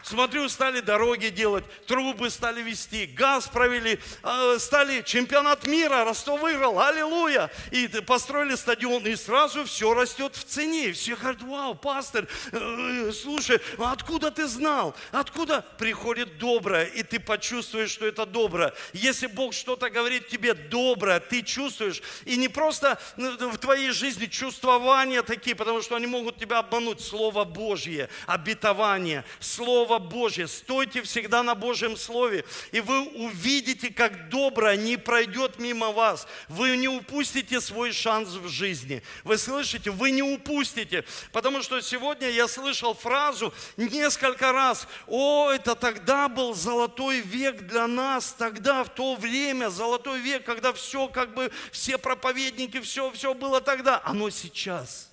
Смотрю, 0.08 0.48
стали 0.48 0.80
дороги 0.80 1.28
делать, 1.28 1.66
трубы 1.86 2.30
стали 2.30 2.62
вести, 2.62 3.08
газ 3.08 3.48
провели, 3.48 4.00
а, 4.24 4.58
стали 4.58 5.02
чемпионат 5.02 5.68
мира, 5.68 6.06
Ростов 6.06 6.40
выиграл, 6.40 6.80
аллилуйя. 6.80 7.52
И 7.72 7.90
построили 7.90 8.56
стадион, 8.56 9.06
и 9.06 9.18
сразу 9.18 9.66
все 9.66 9.94
растет 9.94 10.38
в 10.38 10.46
цене. 10.46 10.94
Все 10.94 11.18
говорят, 11.18 11.42
вау, 11.42 11.76
пастор, 11.76 12.26
э, 12.54 13.12
слушай, 13.12 13.60
а 13.78 13.92
откуда 13.92 14.32
ты 14.32 14.48
знал? 14.48 14.96
Откуда 15.12 15.66
приходит 15.78 16.38
доброе, 16.38 16.86
и 16.86 17.04
ты 17.04 17.20
почувствуешь, 17.20 17.92
что 17.92 18.06
это 18.08 18.26
доброе. 18.26 18.74
Если 18.94 19.28
Бог 19.28 19.54
что-то 19.54 19.90
говорит 19.90 20.30
тебе 20.30 20.54
доброе, 20.54 21.20
ты 21.20 21.42
чувствуешь, 21.42 22.02
и 22.24 22.38
не 22.38 22.48
просто 22.48 22.98
ну, 23.18 23.50
в 23.50 23.58
твоей 23.58 23.92
жизни 23.92 24.28
чувствования 24.28 25.22
такие, 25.22 25.56
потому 25.56 25.82
что 25.82 25.98
они 25.98 26.08
могут 26.08 26.38
тебя 26.38 26.60
обмануть. 26.60 27.02
Слово 27.02 27.44
Божье, 27.44 28.10
обетование, 28.26 29.26
Слово 29.40 29.97
Божье. 30.00 30.48
Стойте 30.48 31.02
всегда 31.02 31.44
на 31.44 31.56
Божьем 31.56 31.98
Слове, 31.98 32.46
и 32.72 32.80
вы 32.80 33.02
увидите, 33.02 33.94
как 33.94 34.30
доброе 34.30 34.78
не 34.78 34.98
пройдет 34.98 35.60
мимо 35.60 35.92
вас. 35.92 36.28
Вы 36.48 36.78
не 36.78 36.88
упустите 36.88 37.62
свой 37.62 37.92
шанс 37.92 38.30
в 38.30 38.48
жизни. 38.48 39.02
Вы 39.24 39.38
слышите? 39.38 39.92
Вы 39.92 40.12
не 40.12 40.24
упустите. 40.24 41.04
Потому 41.32 41.62
что 41.62 41.82
сегодня 41.82 42.30
я 42.30 42.48
слышал 42.48 42.94
фразу 42.94 43.54
несколько 43.78 44.52
раз. 44.52 44.88
О, 45.08 45.50
это 45.52 45.76
тогда 45.76 46.28
был 46.28 46.54
золотой 46.54 47.20
век 47.20 47.62
для 47.68 47.88
нас. 47.88 48.36
Тогда, 48.38 48.84
в 48.84 48.90
то 48.90 49.16
время, 49.16 49.70
золотой 49.70 50.20
век, 50.20 50.46
когда 50.46 50.74
все, 50.74 51.08
как 51.08 51.34
бы, 51.34 51.52
все 51.72 51.98
проповедники, 51.98 52.80
все, 52.80 53.12
все 53.12 53.34
было 53.34 53.62
тогда. 53.62 54.02
Оно 54.04 54.30
сейчас. 54.30 55.12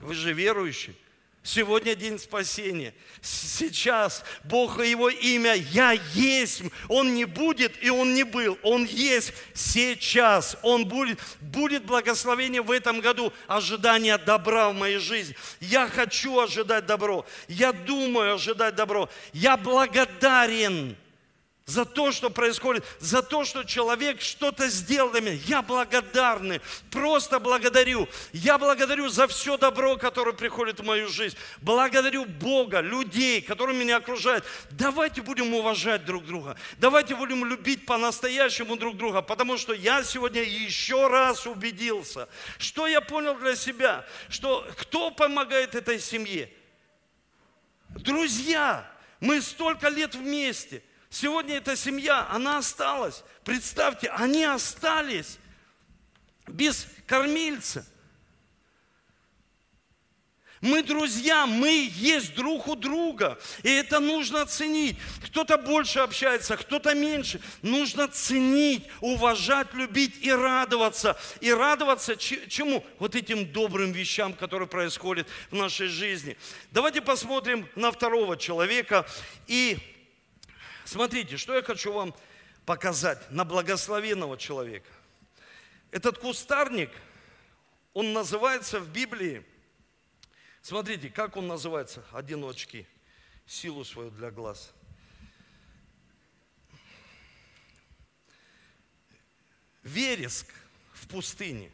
Вы 0.00 0.14
же 0.14 0.32
верующие. 0.32 0.94
Сегодня 1.42 1.94
день 1.94 2.18
спасения. 2.18 2.94
Сейчас 3.22 4.24
Бог 4.44 4.78
и 4.78 4.90
Его 4.90 5.08
имя 5.08 5.54
«Я 5.54 5.92
есть». 6.12 6.62
Он 6.88 7.14
не 7.14 7.24
будет 7.24 7.82
и 7.82 7.88
Он 7.88 8.14
не 8.14 8.24
был. 8.24 8.58
Он 8.62 8.84
есть 8.84 9.32
сейчас. 9.54 10.58
Он 10.62 10.84
будет. 10.84 11.18
Будет 11.40 11.86
благословение 11.86 12.60
в 12.60 12.70
этом 12.70 13.00
году. 13.00 13.32
Ожидание 13.46 14.18
добра 14.18 14.68
в 14.68 14.74
моей 14.74 14.98
жизни. 14.98 15.34
Я 15.60 15.88
хочу 15.88 16.38
ожидать 16.38 16.84
добро. 16.84 17.24
Я 17.48 17.72
думаю 17.72 18.34
ожидать 18.34 18.74
добро. 18.74 19.08
Я 19.32 19.56
благодарен 19.56 20.94
за 21.70 21.84
то, 21.84 22.10
что 22.10 22.30
происходит, 22.30 22.84
за 22.98 23.22
то, 23.22 23.44
что 23.44 23.62
человек 23.62 24.20
что-то 24.20 24.68
сделал 24.68 25.10
для 25.10 25.20
меня. 25.20 25.38
Я 25.46 25.62
благодарный, 25.62 26.60
просто 26.90 27.38
благодарю. 27.38 28.08
Я 28.32 28.58
благодарю 28.58 29.08
за 29.08 29.28
все 29.28 29.56
добро, 29.56 29.96
которое 29.96 30.32
приходит 30.32 30.80
в 30.80 30.84
мою 30.84 31.08
жизнь. 31.08 31.36
Благодарю 31.60 32.24
Бога, 32.24 32.80
людей, 32.80 33.40
которые 33.40 33.78
меня 33.78 33.98
окружают. 33.98 34.44
Давайте 34.70 35.22
будем 35.22 35.54
уважать 35.54 36.04
друг 36.04 36.26
друга. 36.26 36.56
Давайте 36.78 37.14
будем 37.14 37.44
любить 37.44 37.86
по-настоящему 37.86 38.76
друг 38.76 38.96
друга, 38.96 39.22
потому 39.22 39.56
что 39.56 39.72
я 39.72 40.02
сегодня 40.02 40.42
еще 40.42 41.06
раз 41.06 41.46
убедился, 41.46 42.28
что 42.58 42.88
я 42.88 43.00
понял 43.00 43.36
для 43.36 43.54
себя, 43.54 44.04
что 44.28 44.66
кто 44.76 45.10
помогает 45.12 45.76
этой 45.76 46.00
семье? 46.00 46.50
Друзья, 47.90 48.90
мы 49.20 49.40
столько 49.40 49.88
лет 49.88 50.16
вместе– 50.16 50.82
Сегодня 51.10 51.56
эта 51.56 51.74
семья, 51.74 52.26
она 52.30 52.58
осталась. 52.58 53.24
Представьте, 53.44 54.08
они 54.10 54.44
остались 54.44 55.38
без 56.46 56.86
кормильца. 57.06 57.84
Мы 60.60 60.82
друзья, 60.82 61.46
мы 61.46 61.90
есть 61.94 62.34
друг 62.34 62.68
у 62.68 62.76
друга. 62.76 63.38
И 63.62 63.70
это 63.70 63.98
нужно 63.98 64.44
ценить. 64.44 64.98
Кто-то 65.24 65.56
больше 65.56 66.00
общается, 66.00 66.56
кто-то 66.56 66.94
меньше. 66.94 67.40
Нужно 67.62 68.08
ценить, 68.08 68.86
уважать, 69.00 69.72
любить 69.72 70.18
и 70.20 70.30
радоваться. 70.30 71.18
И 71.40 71.50
радоваться 71.50 72.14
чему? 72.16 72.84
Вот 72.98 73.16
этим 73.16 73.50
добрым 73.50 73.92
вещам, 73.92 74.34
которые 74.34 74.68
происходят 74.68 75.26
в 75.50 75.56
нашей 75.56 75.88
жизни. 75.88 76.36
Давайте 76.70 77.00
посмотрим 77.00 77.66
на 77.74 77.90
второго 77.90 78.36
человека 78.36 79.06
и 79.46 79.78
Смотрите, 80.90 81.36
что 81.36 81.54
я 81.54 81.62
хочу 81.62 81.92
вам 81.92 82.12
показать 82.66 83.30
на 83.30 83.44
благословенного 83.44 84.36
человека. 84.36 84.90
Этот 85.92 86.18
кустарник, 86.18 86.90
он 87.92 88.12
называется 88.12 88.80
в 88.80 88.88
Библии, 88.88 89.46
смотрите, 90.62 91.08
как 91.08 91.36
он 91.36 91.46
называется, 91.46 92.04
одиночки, 92.10 92.88
силу 93.46 93.84
свою 93.84 94.10
для 94.10 94.32
глаз. 94.32 94.72
Вереск 99.84 100.52
в 100.92 101.06
пустыне. 101.06 101.70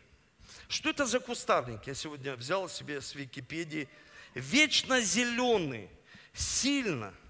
Что 0.69 0.91
это 0.91 1.07
за 1.07 1.21
кустарник? 1.21 1.87
Я 1.87 1.95
сегодня 1.95 2.37
взял 2.37 2.69
себе 2.69 3.01
с 3.01 3.15
Википедии. 3.15 3.89
Вечно 4.35 5.01
зеленый, 5.01 5.89
сильно– 6.35 7.15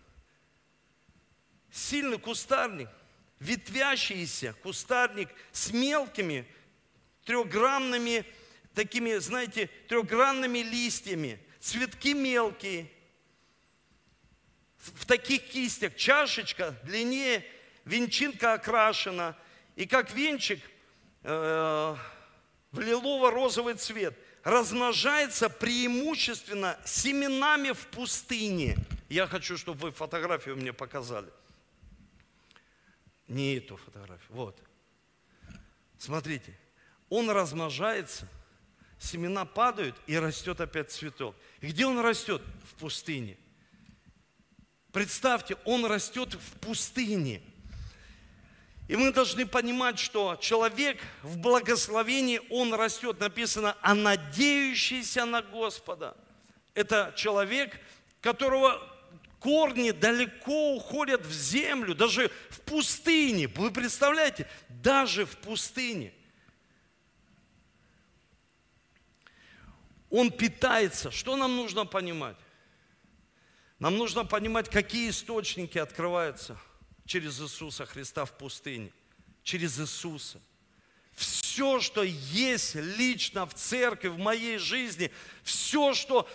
сильный 1.77 2.19
кустарник, 2.19 2.89
ветвящийся 3.39 4.55
кустарник 4.63 5.29
с 5.53 5.73
мелкими 5.73 6.47
трехгранными, 7.25 8.25
такими, 8.75 9.17
знаете, 9.17 9.69
трехгранными 9.89 10.59
листьями, 10.61 11.39
цветки 11.61 12.15
мелкие, 12.15 12.91
в 14.79 15.05
таких 15.05 15.49
кистях, 15.49 15.97
чашечка 15.97 16.77
длиннее, 16.85 17.45
венчинка 17.85 18.55
окрашена, 18.55 19.37
и 19.75 19.87
как 19.87 20.13
венчик 20.13 20.61
э, 21.25 21.97
в 22.71 22.81
лилово-розовый 22.81 23.75
цвет 23.75 24.15
размножается 24.45 25.51
преимущественно 25.51 26.79
семенами 26.85 27.73
в 27.73 27.87
пустыне. 27.89 28.77
Я 29.09 29.27
хочу, 29.27 29.57
чтобы 29.57 29.81
вы 29.81 29.91
фотографию 29.91 30.57
мне 30.57 30.73
показали. 30.73 31.29
Не 33.29 33.57
эту 33.57 33.77
фотографию. 33.77 34.29
Вот. 34.31 34.61
Смотрите. 35.99 36.57
Он 37.09 37.31
размножается, 37.31 38.29
семена 38.99 39.45
падают 39.45 39.97
и 40.07 40.19
растет 40.19 40.61
опять 40.61 40.91
цветок. 40.91 41.37
И 41.61 41.69
где 41.69 41.87
он 41.87 42.01
растет? 42.01 42.43
В 42.65 42.75
пустыне. 42.75 43.37
Представьте, 44.93 45.57
он 45.65 45.87
растет 45.87 46.35
в 46.35 46.59
пустыне. 46.59 47.43
И 48.89 48.97
мы 48.97 49.13
должны 49.13 49.47
понимать, 49.47 49.99
что 49.99 50.37
человек 50.37 51.01
в 51.23 51.39
благословении, 51.39 52.41
он 52.51 52.73
растет. 52.75 53.21
Написано, 53.21 53.77
а 53.83 53.95
надеющийся 53.95 55.25
на 55.25 55.43
Господа. 55.43 56.17
Это 56.75 57.13
человек, 57.17 57.79
которого 58.21 58.96
корни 59.39 59.91
далеко 59.91 60.75
уходят 60.75 61.25
в 61.25 61.33
землю, 61.33 61.95
даже 61.95 62.31
в 62.51 62.61
пустыне. 62.63 63.49
Вы 63.49 63.71
представляете, 63.71 64.49
даже 64.69 65.27
в 65.27 65.37
пустыне. 65.39 66.13
Он 70.11 70.31
питается. 70.31 71.11
Что 71.11 71.37
нам 71.37 71.57
нужно 71.57 71.85
понимать? 71.85 72.37
Нам 73.79 73.97
нужно 73.97 74.25
понимать, 74.25 74.71
какие 74.71 75.11
источники 75.11 75.79
открываются 75.79 76.59
через 77.05 77.41
Иисуса 77.41 77.85
Христа 77.87 78.25
в 78.25 78.33
пустыне. 78.33 78.93
Через 79.43 79.79
Иисуса. 79.79 80.41
Все, 81.13 81.81
что 81.81 82.03
есть 82.03 82.75
лично 82.75 83.47
в 83.47 83.55
церкви, 83.55 84.09
в 84.09 84.19
моей 84.19 84.59
жизни, 84.59 85.11
все, 85.43 85.95
что... 85.95 86.29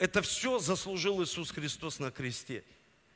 Это 0.00 0.22
все 0.22 0.58
заслужил 0.58 1.22
Иисус 1.22 1.50
Христос 1.50 1.98
на 1.98 2.10
кресте. 2.10 2.64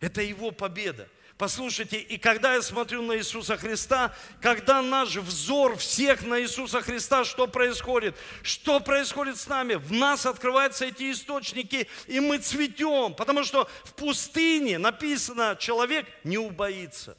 Это 0.00 0.20
Его 0.20 0.50
победа. 0.50 1.08
Послушайте, 1.38 1.98
и 1.98 2.18
когда 2.18 2.54
я 2.54 2.62
смотрю 2.62 3.00
на 3.00 3.16
Иисуса 3.16 3.56
Христа, 3.56 4.14
когда 4.42 4.82
наш 4.82 5.16
взор 5.16 5.78
всех 5.78 6.26
на 6.26 6.42
Иисуса 6.42 6.82
Христа, 6.82 7.24
что 7.24 7.46
происходит? 7.46 8.14
Что 8.42 8.80
происходит 8.80 9.38
с 9.38 9.46
нами? 9.46 9.76
В 9.76 9.92
нас 9.92 10.26
открываются 10.26 10.84
эти 10.84 11.10
источники, 11.10 11.88
и 12.06 12.20
мы 12.20 12.38
цветем, 12.38 13.14
потому 13.14 13.44
что 13.44 13.66
в 13.84 13.94
пустыне 13.94 14.76
написано, 14.76 15.56
человек 15.58 16.06
не 16.22 16.36
убоится, 16.36 17.16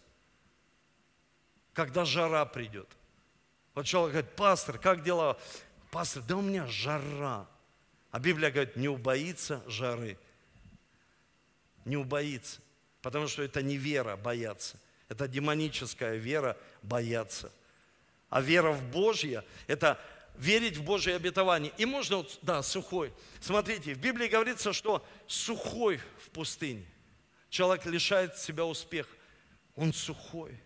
когда 1.74 2.06
жара 2.06 2.46
придет. 2.46 2.88
Вот 3.74 3.88
человек 3.88 4.12
говорит, 4.12 4.36
пастор, 4.36 4.78
как 4.78 5.04
дела? 5.04 5.40
Пастор, 5.90 6.22
да 6.22 6.38
у 6.38 6.42
меня 6.42 6.68
жара. 6.68 7.48
А 8.16 8.20
Библия 8.20 8.50
говорит, 8.50 8.78
не 8.78 8.88
убоится 8.88 9.62
жары. 9.68 10.18
Не 11.84 11.98
убоится. 11.98 12.62
Потому 13.02 13.28
что 13.28 13.44
это 13.44 13.62
не 13.62 13.76
вера 13.76 14.16
бояться. 14.16 14.80
Это 15.10 15.28
демоническая 15.28 16.16
вера 16.16 16.58
бояться. 16.82 17.52
А 18.30 18.40
вера 18.40 18.72
в 18.72 18.90
Божье– 18.90 19.44
это 19.68 20.00
верить 20.38 20.78
в 20.78 20.84
Божье 20.86 21.14
обетование. 21.14 21.74
И 21.78 21.84
можно, 21.84 22.26
да, 22.42 22.64
сухой. 22.64 23.12
Смотрите, 23.42 23.94
в 23.94 24.00
Библии 24.00 24.30
говорится, 24.30 24.72
что 24.72 25.06
сухой 25.28 26.00
в 26.24 26.30
пустыне. 26.30 26.86
Человек 27.50 27.86
лишает 27.86 28.38
себя 28.38 28.64
успеха. 28.64 29.14
Он 29.76 29.92
сухой. 29.92 30.58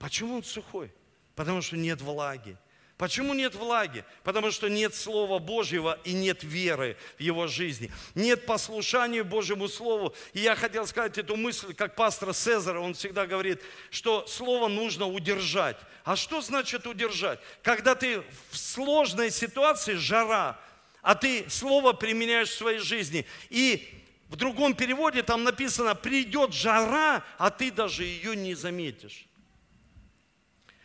Почему 0.00 0.34
он 0.38 0.42
сухой? 0.42 0.92
Потому 1.36 1.62
что 1.62 1.76
нет 1.76 2.00
влаги. 2.00 2.58
Почему 3.02 3.34
нет 3.34 3.56
влаги? 3.56 4.04
Потому 4.22 4.52
что 4.52 4.68
нет 4.68 4.94
Слова 4.94 5.40
Божьего 5.40 5.98
и 6.04 6.12
нет 6.12 6.44
веры 6.44 6.96
в 7.18 7.20
его 7.20 7.48
жизни. 7.48 7.90
Нет 8.14 8.46
послушания 8.46 9.24
Божьему 9.24 9.66
Слову. 9.66 10.14
И 10.34 10.38
я 10.38 10.54
хотел 10.54 10.86
сказать 10.86 11.18
эту 11.18 11.34
мысль, 11.34 11.74
как 11.74 11.96
пастор 11.96 12.32
Цезарь, 12.32 12.76
он 12.76 12.94
всегда 12.94 13.26
говорит, 13.26 13.60
что 13.90 14.24
Слово 14.28 14.68
нужно 14.68 15.08
удержать. 15.08 15.76
А 16.04 16.14
что 16.14 16.40
значит 16.42 16.86
удержать? 16.86 17.40
Когда 17.64 17.96
ты 17.96 18.22
в 18.52 18.56
сложной 18.56 19.32
ситуации, 19.32 19.94
жара, 19.94 20.60
а 21.02 21.16
ты 21.16 21.50
Слово 21.50 21.94
применяешь 21.94 22.50
в 22.50 22.56
своей 22.56 22.78
жизни. 22.78 23.26
И 23.50 23.84
в 24.28 24.36
другом 24.36 24.74
переводе 24.74 25.24
там 25.24 25.42
написано, 25.42 25.96
придет 25.96 26.54
жара, 26.54 27.24
а 27.36 27.50
ты 27.50 27.72
даже 27.72 28.04
ее 28.04 28.36
не 28.36 28.54
заметишь. 28.54 29.26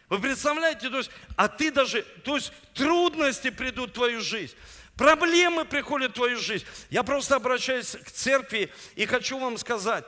Вы 0.09 0.19
представляете, 0.19 0.89
то 0.89 0.97
есть, 0.97 1.11
а 1.35 1.49
ты 1.49 1.69
даже, 1.69 2.03
то 2.23 2.35
есть 2.35 2.53
трудности 2.73 3.49
придут 3.49 3.89
в 3.89 3.93
твою 3.93 4.21
жизнь. 4.21 4.55
Проблемы 4.95 5.65
приходят 5.65 6.11
в 6.11 6.15
твою 6.15 6.37
жизнь. 6.37 6.65
Я 6.89 7.03
просто 7.03 7.35
обращаюсь 7.35 7.91
к 7.91 8.11
церкви 8.11 8.71
и 8.95 9.05
хочу 9.05 9.37
вам 9.37 9.57
сказать, 9.57 10.05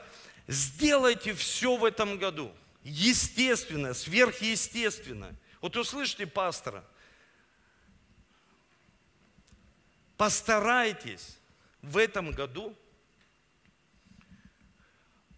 сделайте 0.48 1.34
все 1.34 1.76
в 1.76 1.84
этом 1.84 2.18
году. 2.18 2.52
Естественное, 2.84 3.94
сверхъестественное. 3.94 5.36
Вот 5.62 5.76
услышите 5.76 6.26
пастора. 6.26 6.84
Постарайтесь 10.16 11.38
в 11.82 11.98
этом 11.98 12.32
году 12.32 12.76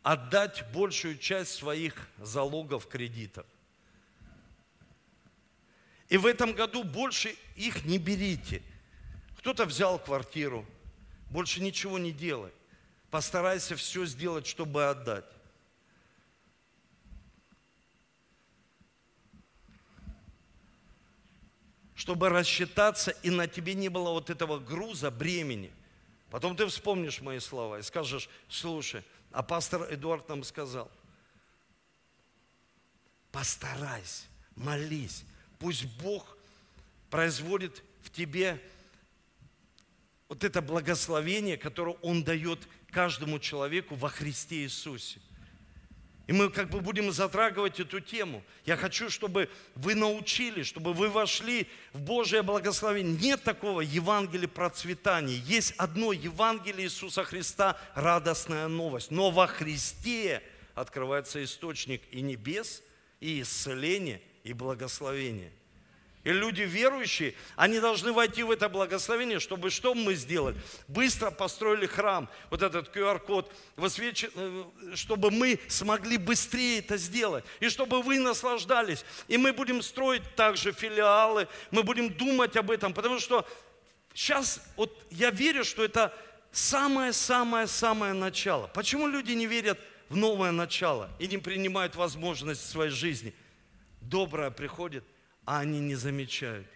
отдать 0.03 0.63
большую 0.71 1.17
часть 1.17 1.55
своих 1.55 1.95
залогов 2.17 2.87
кредитов. 2.87 3.45
И 6.11 6.17
в 6.17 6.25
этом 6.25 6.51
году 6.51 6.83
больше 6.83 7.37
их 7.55 7.85
не 7.85 7.97
берите. 7.97 8.61
Кто-то 9.37 9.65
взял 9.65 9.97
квартиру, 9.97 10.65
больше 11.29 11.61
ничего 11.61 11.97
не 11.97 12.11
делай. 12.11 12.51
Постарайся 13.09 13.77
все 13.77 14.05
сделать, 14.05 14.45
чтобы 14.45 14.89
отдать. 14.89 15.23
Чтобы 21.95 22.27
рассчитаться, 22.27 23.11
и 23.23 23.29
на 23.29 23.47
тебе 23.47 23.73
не 23.73 23.87
было 23.87 24.09
вот 24.09 24.29
этого 24.29 24.59
груза, 24.59 25.11
бремени. 25.11 25.71
Потом 26.29 26.57
ты 26.57 26.65
вспомнишь 26.67 27.21
мои 27.21 27.39
слова 27.39 27.79
и 27.79 27.83
скажешь, 27.83 28.29
слушай, 28.49 29.05
а 29.31 29.43
пастор 29.43 29.87
Эдуард 29.89 30.27
нам 30.27 30.43
сказал, 30.43 30.91
постарайся, 33.31 34.25
молись, 34.57 35.23
Пусть 35.61 35.85
Бог 35.85 36.37
производит 37.11 37.83
в 38.01 38.09
тебе 38.09 38.59
вот 40.27 40.43
это 40.43 40.59
благословение, 40.59 41.55
которое 41.55 41.95
Он 42.01 42.23
дает 42.23 42.59
каждому 42.89 43.37
человеку 43.37 43.93
во 43.93 44.09
Христе 44.09 44.63
Иисусе. 44.63 45.19
И 46.25 46.33
мы 46.33 46.49
как 46.49 46.71
бы 46.71 46.81
будем 46.81 47.11
затрагивать 47.11 47.79
эту 47.79 47.99
тему. 47.99 48.43
Я 48.65 48.75
хочу, 48.75 49.11
чтобы 49.11 49.49
вы 49.75 49.93
научились, 49.93 50.65
чтобы 50.65 50.93
вы 50.93 51.09
вошли 51.09 51.67
в 51.93 52.01
Божье 52.01 52.41
благословение. 52.41 53.15
Нет 53.17 53.43
такого 53.43 53.81
Евангелия 53.81 54.47
процветания. 54.47 55.35
Есть 55.35 55.75
одно 55.77 56.11
Евангелие 56.11 56.87
Иисуса 56.87 57.23
Христа, 57.23 57.77
радостная 57.93 58.67
новость. 58.67 59.11
Но 59.11 59.29
во 59.29 59.45
Христе 59.45 60.41
открывается 60.73 61.43
источник 61.43 62.01
и 62.09 62.21
небес, 62.21 62.81
и 63.19 63.41
исцеления, 63.41 64.21
и 64.43 64.53
благословения. 64.53 65.51
И 66.23 66.31
люди 66.31 66.61
верующие, 66.61 67.33
они 67.55 67.79
должны 67.79 68.13
войти 68.13 68.43
в 68.43 68.51
это 68.51 68.69
благословение, 68.69 69.39
чтобы 69.39 69.71
что 69.71 69.95
мы 69.95 70.13
сделали? 70.13 70.55
Быстро 70.87 71.31
построили 71.31 71.87
храм, 71.87 72.29
вот 72.51 72.61
этот 72.61 72.95
QR-код, 72.95 73.51
э, 73.77 74.63
чтобы 74.93 75.31
мы 75.31 75.59
смогли 75.67 76.17
быстрее 76.17 76.77
это 76.77 76.97
сделать. 76.97 77.43
И 77.59 77.69
чтобы 77.69 78.03
вы 78.03 78.19
наслаждались. 78.19 79.03
И 79.27 79.37
мы 79.37 79.51
будем 79.51 79.81
строить 79.81 80.21
также 80.35 80.73
филиалы, 80.73 81.47
мы 81.71 81.81
будем 81.81 82.13
думать 82.13 82.55
об 82.55 82.69
этом, 82.69 82.93
потому 82.93 83.17
что 83.19 83.47
сейчас 84.13 84.61
вот 84.75 84.95
я 85.09 85.31
верю, 85.31 85.63
что 85.63 85.83
это 85.83 86.13
самое-самое-самое 86.51 88.13
начало. 88.13 88.67
Почему 88.67 89.07
люди 89.07 89.31
не 89.31 89.47
верят 89.47 89.79
в 90.07 90.15
новое 90.15 90.51
начало 90.51 91.09
и 91.17 91.27
не 91.27 91.39
принимают 91.39 91.95
возможность 91.95 92.61
в 92.61 92.69
своей 92.69 92.91
жизни? 92.91 93.33
Доброе 94.01 94.51
приходит, 94.51 95.03
а 95.45 95.59
они 95.59 95.79
не 95.79 95.95
замечают. 95.95 96.67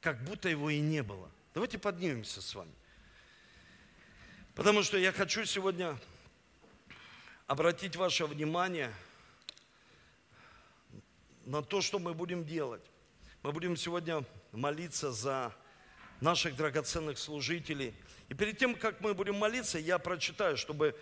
Как 0.00 0.22
будто 0.24 0.48
его 0.48 0.70
и 0.70 0.80
не 0.80 1.02
было. 1.02 1.30
Давайте 1.54 1.78
поднимемся 1.78 2.42
с 2.42 2.54
вами. 2.54 2.72
Потому 4.54 4.82
что 4.82 4.98
я 4.98 5.10
хочу 5.10 5.44
сегодня 5.46 5.98
обратить 7.46 7.96
ваше 7.96 8.26
внимание 8.26 8.92
на 11.46 11.62
то, 11.62 11.80
что 11.80 11.98
мы 11.98 12.14
будем 12.14 12.44
делать. 12.44 12.82
Мы 13.42 13.52
будем 13.52 13.76
сегодня 13.76 14.24
молиться 14.52 15.12
за 15.12 15.54
наших 16.20 16.56
драгоценных 16.56 17.18
служителей. 17.18 17.94
И 18.28 18.34
перед 18.34 18.58
тем, 18.58 18.74
как 18.74 19.00
мы 19.00 19.14
будем 19.14 19.36
молиться, 19.36 19.78
я 19.78 19.98
прочитаю, 19.98 20.56
чтобы 20.56 20.98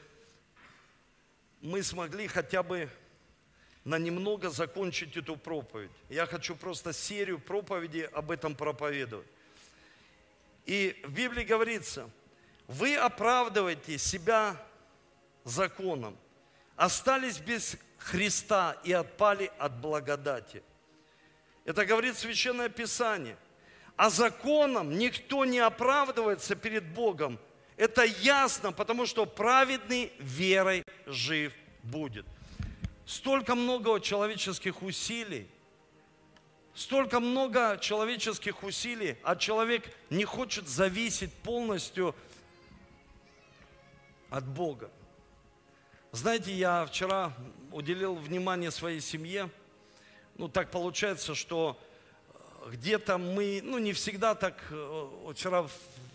мы 1.60 1.82
смогли 1.82 2.26
хотя 2.26 2.62
бы 2.62 2.88
на 3.84 3.98
немного 3.98 4.50
закончить 4.50 5.16
эту 5.16 5.36
проповедь. 5.36 5.90
Я 6.08 6.26
хочу 6.26 6.54
просто 6.54 6.92
серию 6.92 7.38
проповедей 7.38 8.06
об 8.06 8.30
этом 8.30 8.54
проповедовать. 8.54 9.26
И 10.66 11.00
в 11.04 11.12
Библии 11.12 11.42
говорится, 11.42 12.08
вы 12.68 12.96
оправдываете 12.96 13.98
себя 13.98 14.56
законом, 15.44 16.16
остались 16.76 17.38
без 17.38 17.76
Христа 17.98 18.76
и 18.84 18.92
отпали 18.92 19.50
от 19.58 19.80
благодати. 19.80 20.62
Это 21.64 21.84
говорит 21.84 22.16
Священное 22.16 22.68
Писание. 22.68 23.36
А 23.96 24.10
законом 24.10 24.96
никто 24.98 25.44
не 25.44 25.58
оправдывается 25.58 26.56
перед 26.56 26.84
Богом. 26.94 27.38
Это 27.76 28.04
ясно, 28.04 28.72
потому 28.72 29.06
что 29.06 29.26
праведный 29.26 30.12
верой 30.18 30.82
жив 31.06 31.52
будет. 31.82 32.26
Столько 33.04 33.54
много 33.54 34.00
человеческих 34.00 34.82
усилий, 34.82 35.48
столько 36.74 37.20
много 37.20 37.78
человеческих 37.80 38.62
усилий, 38.62 39.16
а 39.22 39.36
человек 39.36 39.84
не 40.10 40.24
хочет 40.24 40.68
зависеть 40.68 41.32
полностью 41.32 42.14
от 44.30 44.46
Бога. 44.46 44.90
Знаете, 46.12 46.52
я 46.52 46.86
вчера 46.86 47.32
уделил 47.70 48.14
внимание 48.14 48.70
своей 48.70 49.00
семье. 49.00 49.50
Ну, 50.36 50.48
так 50.48 50.70
получается, 50.70 51.34
что 51.34 51.78
э, 52.66 52.70
где-то 52.72 53.18
мы, 53.18 53.60
ну, 53.62 53.78
не 53.78 53.92
всегда 53.92 54.34
так, 54.34 54.62
э, 54.70 55.32
вчера 55.32 55.66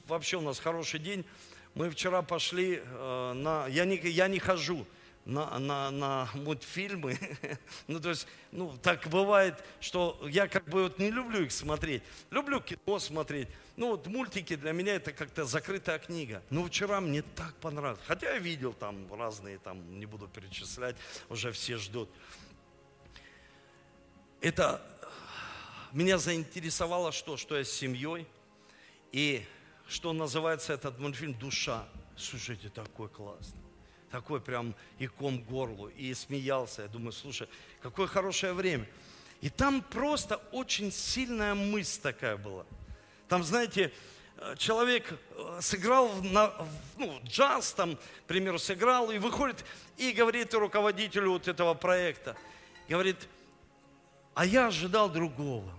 вообще 0.08 0.38
у 0.38 0.42
нас 0.42 0.60
хороший 0.60 1.00
день, 1.00 1.26
Мы 1.78 1.92
вчера 1.92 2.24
пошли 2.24 2.82
э, 2.84 3.34
на... 3.34 3.68
Я 3.68 3.86
не, 3.86 3.98
я 3.98 4.28
не 4.28 4.40
хожу 4.40 4.88
на, 5.28 5.60
на, 5.60 5.92
на 5.92 6.30
мультфильмы. 6.34 7.20
ну, 7.88 8.00
то 8.00 8.10
есть, 8.10 8.28
ну, 8.52 8.78
так 8.82 9.08
бывает, 9.10 9.62
что 9.82 10.18
я 10.30 10.48
как 10.48 10.64
бы 10.70 10.84
вот 10.84 11.00
не 11.00 11.12
люблю 11.12 11.44
их 11.44 11.52
смотреть. 11.52 12.02
Люблю 12.32 12.62
кино 12.62 12.98
смотреть. 12.98 13.50
Ну, 13.76 13.90
вот 13.90 14.08
мультики 14.08 14.56
для 14.56 14.72
меня 14.72 14.96
это 14.96 15.12
как-то 15.12 15.44
закрытая 15.44 16.00
книга. 16.00 16.42
Но 16.50 16.64
вчера 16.64 17.02
мне 17.02 17.22
так 17.22 17.54
понравилось. 17.56 18.00
Хотя 18.08 18.32
я 18.34 18.40
видел 18.40 18.72
там 18.72 19.14
разные, 19.14 19.58
там, 19.58 20.00
не 20.00 20.06
буду 20.06 20.30
перечислять, 20.30 20.96
уже 21.28 21.52
все 21.52 21.76
ждут. 21.76 22.10
Это 24.40 24.82
меня 25.92 26.18
заинтересовало 26.20 27.12
что? 27.12 27.36
Что 27.36 27.58
я 27.58 27.66
с 27.66 27.72
семьей. 27.72 28.26
И 29.12 29.44
что 29.90 30.14
называется 30.14 30.72
этот 30.72 31.00
мультфильм 31.00 31.34
«Душа». 31.34 31.86
Слушайте, 32.16 32.70
такой 32.70 33.10
классный. 33.10 33.67
Такой 34.12 34.40
прям 34.40 34.74
и 35.00 35.08
ком 35.08 35.42
горлу. 35.42 35.90
И 35.90 36.14
смеялся. 36.14 36.84
Я 36.84 36.88
думаю, 36.88 37.12
слушай, 37.12 37.48
какое 37.82 38.08
хорошее 38.08 38.54
время. 38.54 38.88
И 39.42 39.50
там 39.50 39.82
просто 39.82 40.38
очень 40.52 40.92
сильная 40.92 41.54
мысль 41.54 42.02
такая 42.02 42.38
была. 42.38 42.66
Там, 43.28 43.44
знаете, 43.44 43.92
человек 44.58 45.12
э, 45.12 45.60
сыграл 45.62 46.10
на, 46.22 46.54
ну, 46.98 47.20
джаз, 47.26 47.74
там, 47.74 47.96
к 47.96 48.28
примеру, 48.28 48.60
сыграл, 48.60 49.12
и 49.12 49.18
выходит 49.18 49.66
и 49.98 50.12
говорит 50.12 50.54
руководителю 50.54 51.32
вот 51.32 51.48
этого 51.48 51.74
проекта, 51.74 52.36
говорит, 52.88 53.28
а 54.34 54.46
я 54.46 54.68
ожидал 54.68 55.10
другого. 55.10 55.72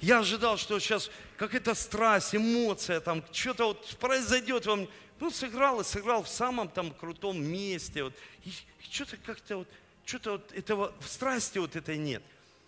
Я 0.00 0.20
ожидал, 0.20 0.58
что 0.58 0.78
сейчас 0.78 1.10
какая-то 1.38 1.74
страсть, 1.74 2.34
эмоция, 2.34 3.00
там 3.00 3.24
что-то 3.32 3.68
вот 3.68 3.96
произойдет 3.98 4.66
во 4.66 4.76
мне. 4.76 4.88
Ну, 5.18 5.30
сыграл 5.30 5.80
и 5.80 5.84
сыграл 5.84 6.22
в 6.22 6.28
самом 6.28 6.68
там 6.68 6.92
крутом 6.92 7.42
месте. 7.42 8.04
Вот. 8.04 8.14
И 8.44 8.52
что-то 8.90 9.16
как-то 9.16 9.58
вот, 9.58 9.68
что-то 10.04 10.32
вот 10.32 10.52
этого, 10.52 10.94
страсти 11.00 11.58
вот 11.58 11.74
этой 11.74 11.96
нет. 11.96 12.22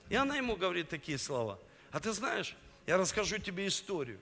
И 0.09 0.15
она 0.15 0.37
ему 0.37 0.57
говорит 0.57 0.89
такие 0.89 1.19
слова. 1.19 1.59
А 1.91 2.01
ты 2.01 2.13
знаешь, 2.13 2.57
я 2.87 2.97
расскажу 2.97 3.39
тебе 3.39 3.67
историю. 3.67 4.21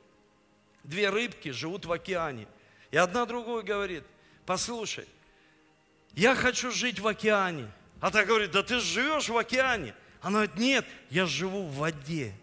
Две 0.82 1.10
рыбки 1.10 1.50
живут 1.50 1.84
в 1.84 1.92
океане. 1.92 2.48
И 2.90 2.96
одна 2.96 3.26
другой 3.26 3.62
говорит, 3.62 4.04
послушай, 4.44 5.06
я 6.14 6.34
хочу 6.34 6.70
жить 6.70 6.98
в 6.98 7.06
океане. 7.06 7.70
А 8.00 8.10
та 8.10 8.24
говорит, 8.24 8.50
да 8.50 8.62
ты 8.62 8.80
живешь 8.80 9.28
в 9.28 9.36
океане. 9.36 9.94
Она 10.20 10.46
говорит, 10.46 10.56
нет, 10.56 10.86
я 11.10 11.26
живу 11.26 11.66
в 11.66 11.76
воде. 11.76 12.34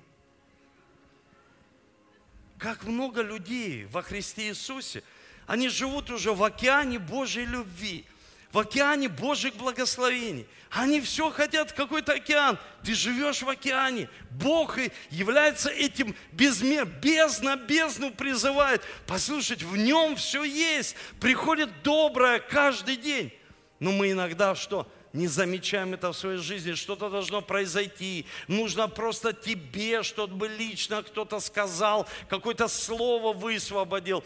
Как 2.58 2.84
много 2.84 3.22
людей 3.22 3.86
во 3.86 4.02
Христе 4.02 4.48
Иисусе, 4.48 5.04
они 5.48 5.70
живут 5.70 6.10
уже 6.10 6.34
в 6.34 6.44
океане 6.44 7.00
Божьей 7.00 7.46
любви, 7.46 8.06
в 8.52 8.60
океане 8.60 9.10
Божьих 9.10 9.56
благословений. 9.56 10.48
Они 10.70 11.02
все 11.02 11.30
хотят 11.30 11.72
какой-то 11.72 12.14
океан. 12.14 12.58
Ты 12.84 12.96
живешь 12.96 13.42
в 13.42 13.50
океане. 13.50 14.10
Бог 14.32 14.78
является 15.10 15.70
этим 15.70 16.16
безмер, 16.32 16.86
бездна 16.86 17.56
бездну 17.56 18.12
призывает. 18.12 18.82
Послушать, 19.06 19.62
в 19.62 19.78
нем 19.78 20.16
все 20.16 20.44
есть. 20.44 20.96
Приходит 21.20 21.84
доброе 21.84 22.40
каждый 22.40 22.96
день. 22.96 23.32
Но 23.80 23.92
мы 23.92 24.12
иногда 24.12 24.56
что? 24.56 24.88
не 25.14 25.28
замечаем 25.28 25.94
это 25.94 26.12
в 26.12 26.18
своей 26.18 26.40
жизни, 26.40 26.74
что-то 26.74 27.08
должно 27.10 27.42
произойти, 27.42 28.26
нужно 28.48 28.88
просто 28.88 29.32
тебе, 29.32 30.02
чтобы 30.02 30.48
лично 30.48 31.04
кто-то 31.04 31.40
сказал, 31.40 32.08
какое-то 32.30 32.68
слово 32.68 33.32
высвободил. 33.32 34.24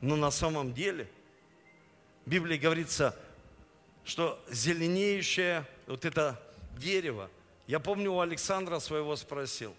Но 0.00 0.16
на 0.16 0.30
самом 0.30 0.72
деле, 0.72 1.08
в 2.24 2.30
Библии 2.30 2.56
говорится, 2.56 3.16
что 4.04 4.42
зеленеющее 4.50 5.64
вот 5.86 6.04
это 6.04 6.40
дерево, 6.78 7.30
я 7.66 7.80
помню, 7.80 8.12
у 8.12 8.20
Александра 8.20 8.78
своего 8.78 9.16
спросил, 9.16 9.74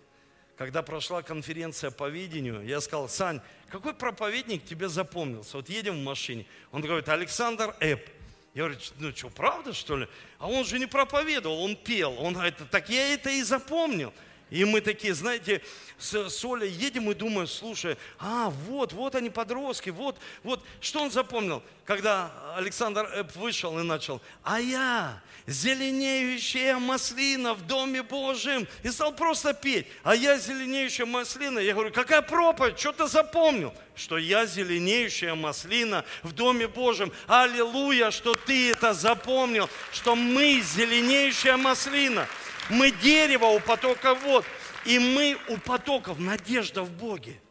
когда 0.58 0.84
прошла 0.84 1.22
конференция 1.22 1.90
по 1.90 2.10
видению, 2.10 2.66
я 2.66 2.82
сказал, 2.82 3.08
Сань, 3.08 3.40
какой 3.70 3.94
проповедник 3.94 4.66
тебе 4.66 4.90
запомнился? 4.90 5.58
Вот 5.58 5.70
едем 5.70 5.96
в 6.02 6.04
машине. 6.04 6.46
Он 6.72 6.82
говорит, 6.82 7.08
Александр 7.08 7.74
Эп. 7.80 8.10
Я 8.54 8.64
говорю, 8.64 8.80
ну 8.98 9.16
что, 9.16 9.30
правда 9.30 9.74
что 9.74 9.96
ли? 9.96 10.08
А 10.38 10.50
он 10.50 10.66
же 10.66 10.80
не 10.80 10.86
проповедовал, 10.86 11.62
он 11.62 11.76
пел. 11.76 12.14
Он 12.20 12.34
говорит, 12.34 12.56
так 12.72 12.90
я 12.90 13.14
это 13.14 13.30
и 13.30 13.42
запомнил. 13.42 14.14
И 14.50 14.66
мы 14.66 14.82
такие, 14.82 15.14
знаете, 15.14 15.62
с, 15.97 16.30
с 16.30 16.45
Олей 16.45 16.70
едем 16.70 17.12
и 17.12 17.14
думаем, 17.14 17.47
слушай, 17.47 17.97
а, 18.20 18.50
вот, 18.50 18.93
вот 18.93 19.16
они 19.16 19.30
подростки, 19.30 19.89
вот, 19.89 20.18
вот. 20.43 20.64
Что 20.82 21.02
он 21.02 21.12
запомнил, 21.12 21.62
когда 21.86 22.32
Александр 22.56 23.06
Эп 23.16 23.36
вышел 23.36 23.78
и 23.80 23.84
начал, 23.84 24.22
а 24.43 24.60
я, 24.60 25.22
зеленеющая 25.50 26.78
маслина 26.78 27.54
в 27.54 27.66
Доме 27.66 28.04
Божьем. 28.04 28.68
И 28.84 28.89
стал 28.89 29.14
просто 29.14 29.54
петь, 29.54 29.88
а 30.04 30.16
я 30.16 30.38
зеленеющая 30.38 31.06
маслина. 31.06 31.60
Я 31.60 31.74
говорю, 31.74 31.91
какая 31.91 32.22
проповедь, 32.22 32.80
что 32.80 32.91
ты 32.93 33.08
запомнил? 33.08 33.74
Что 33.95 34.18
я 34.18 34.45
зеленеющая 34.45 35.36
маслина 35.36 36.06
в 36.24 36.32
Доме 36.32 36.68
Божьем. 36.68 37.12
Аллилуйя, 37.28 38.12
что 38.12 38.36
ты 38.36 38.72
это 38.72 38.93
запомнил, 38.93 39.70
что 39.91 40.16
мы 40.16 40.62
зеленеющая 40.62 41.58
маслина. 41.58 42.28
Мы 42.70 42.92
дерево 42.92 43.46
у 43.46 43.60
потока 43.60 44.14
вод. 44.16 44.46
И 44.86 44.98
мы 44.98 45.38
у 45.50 45.58
потоков, 45.58 46.20
надежда 46.20 46.84
в 46.84 46.92
Боге. 46.92 47.40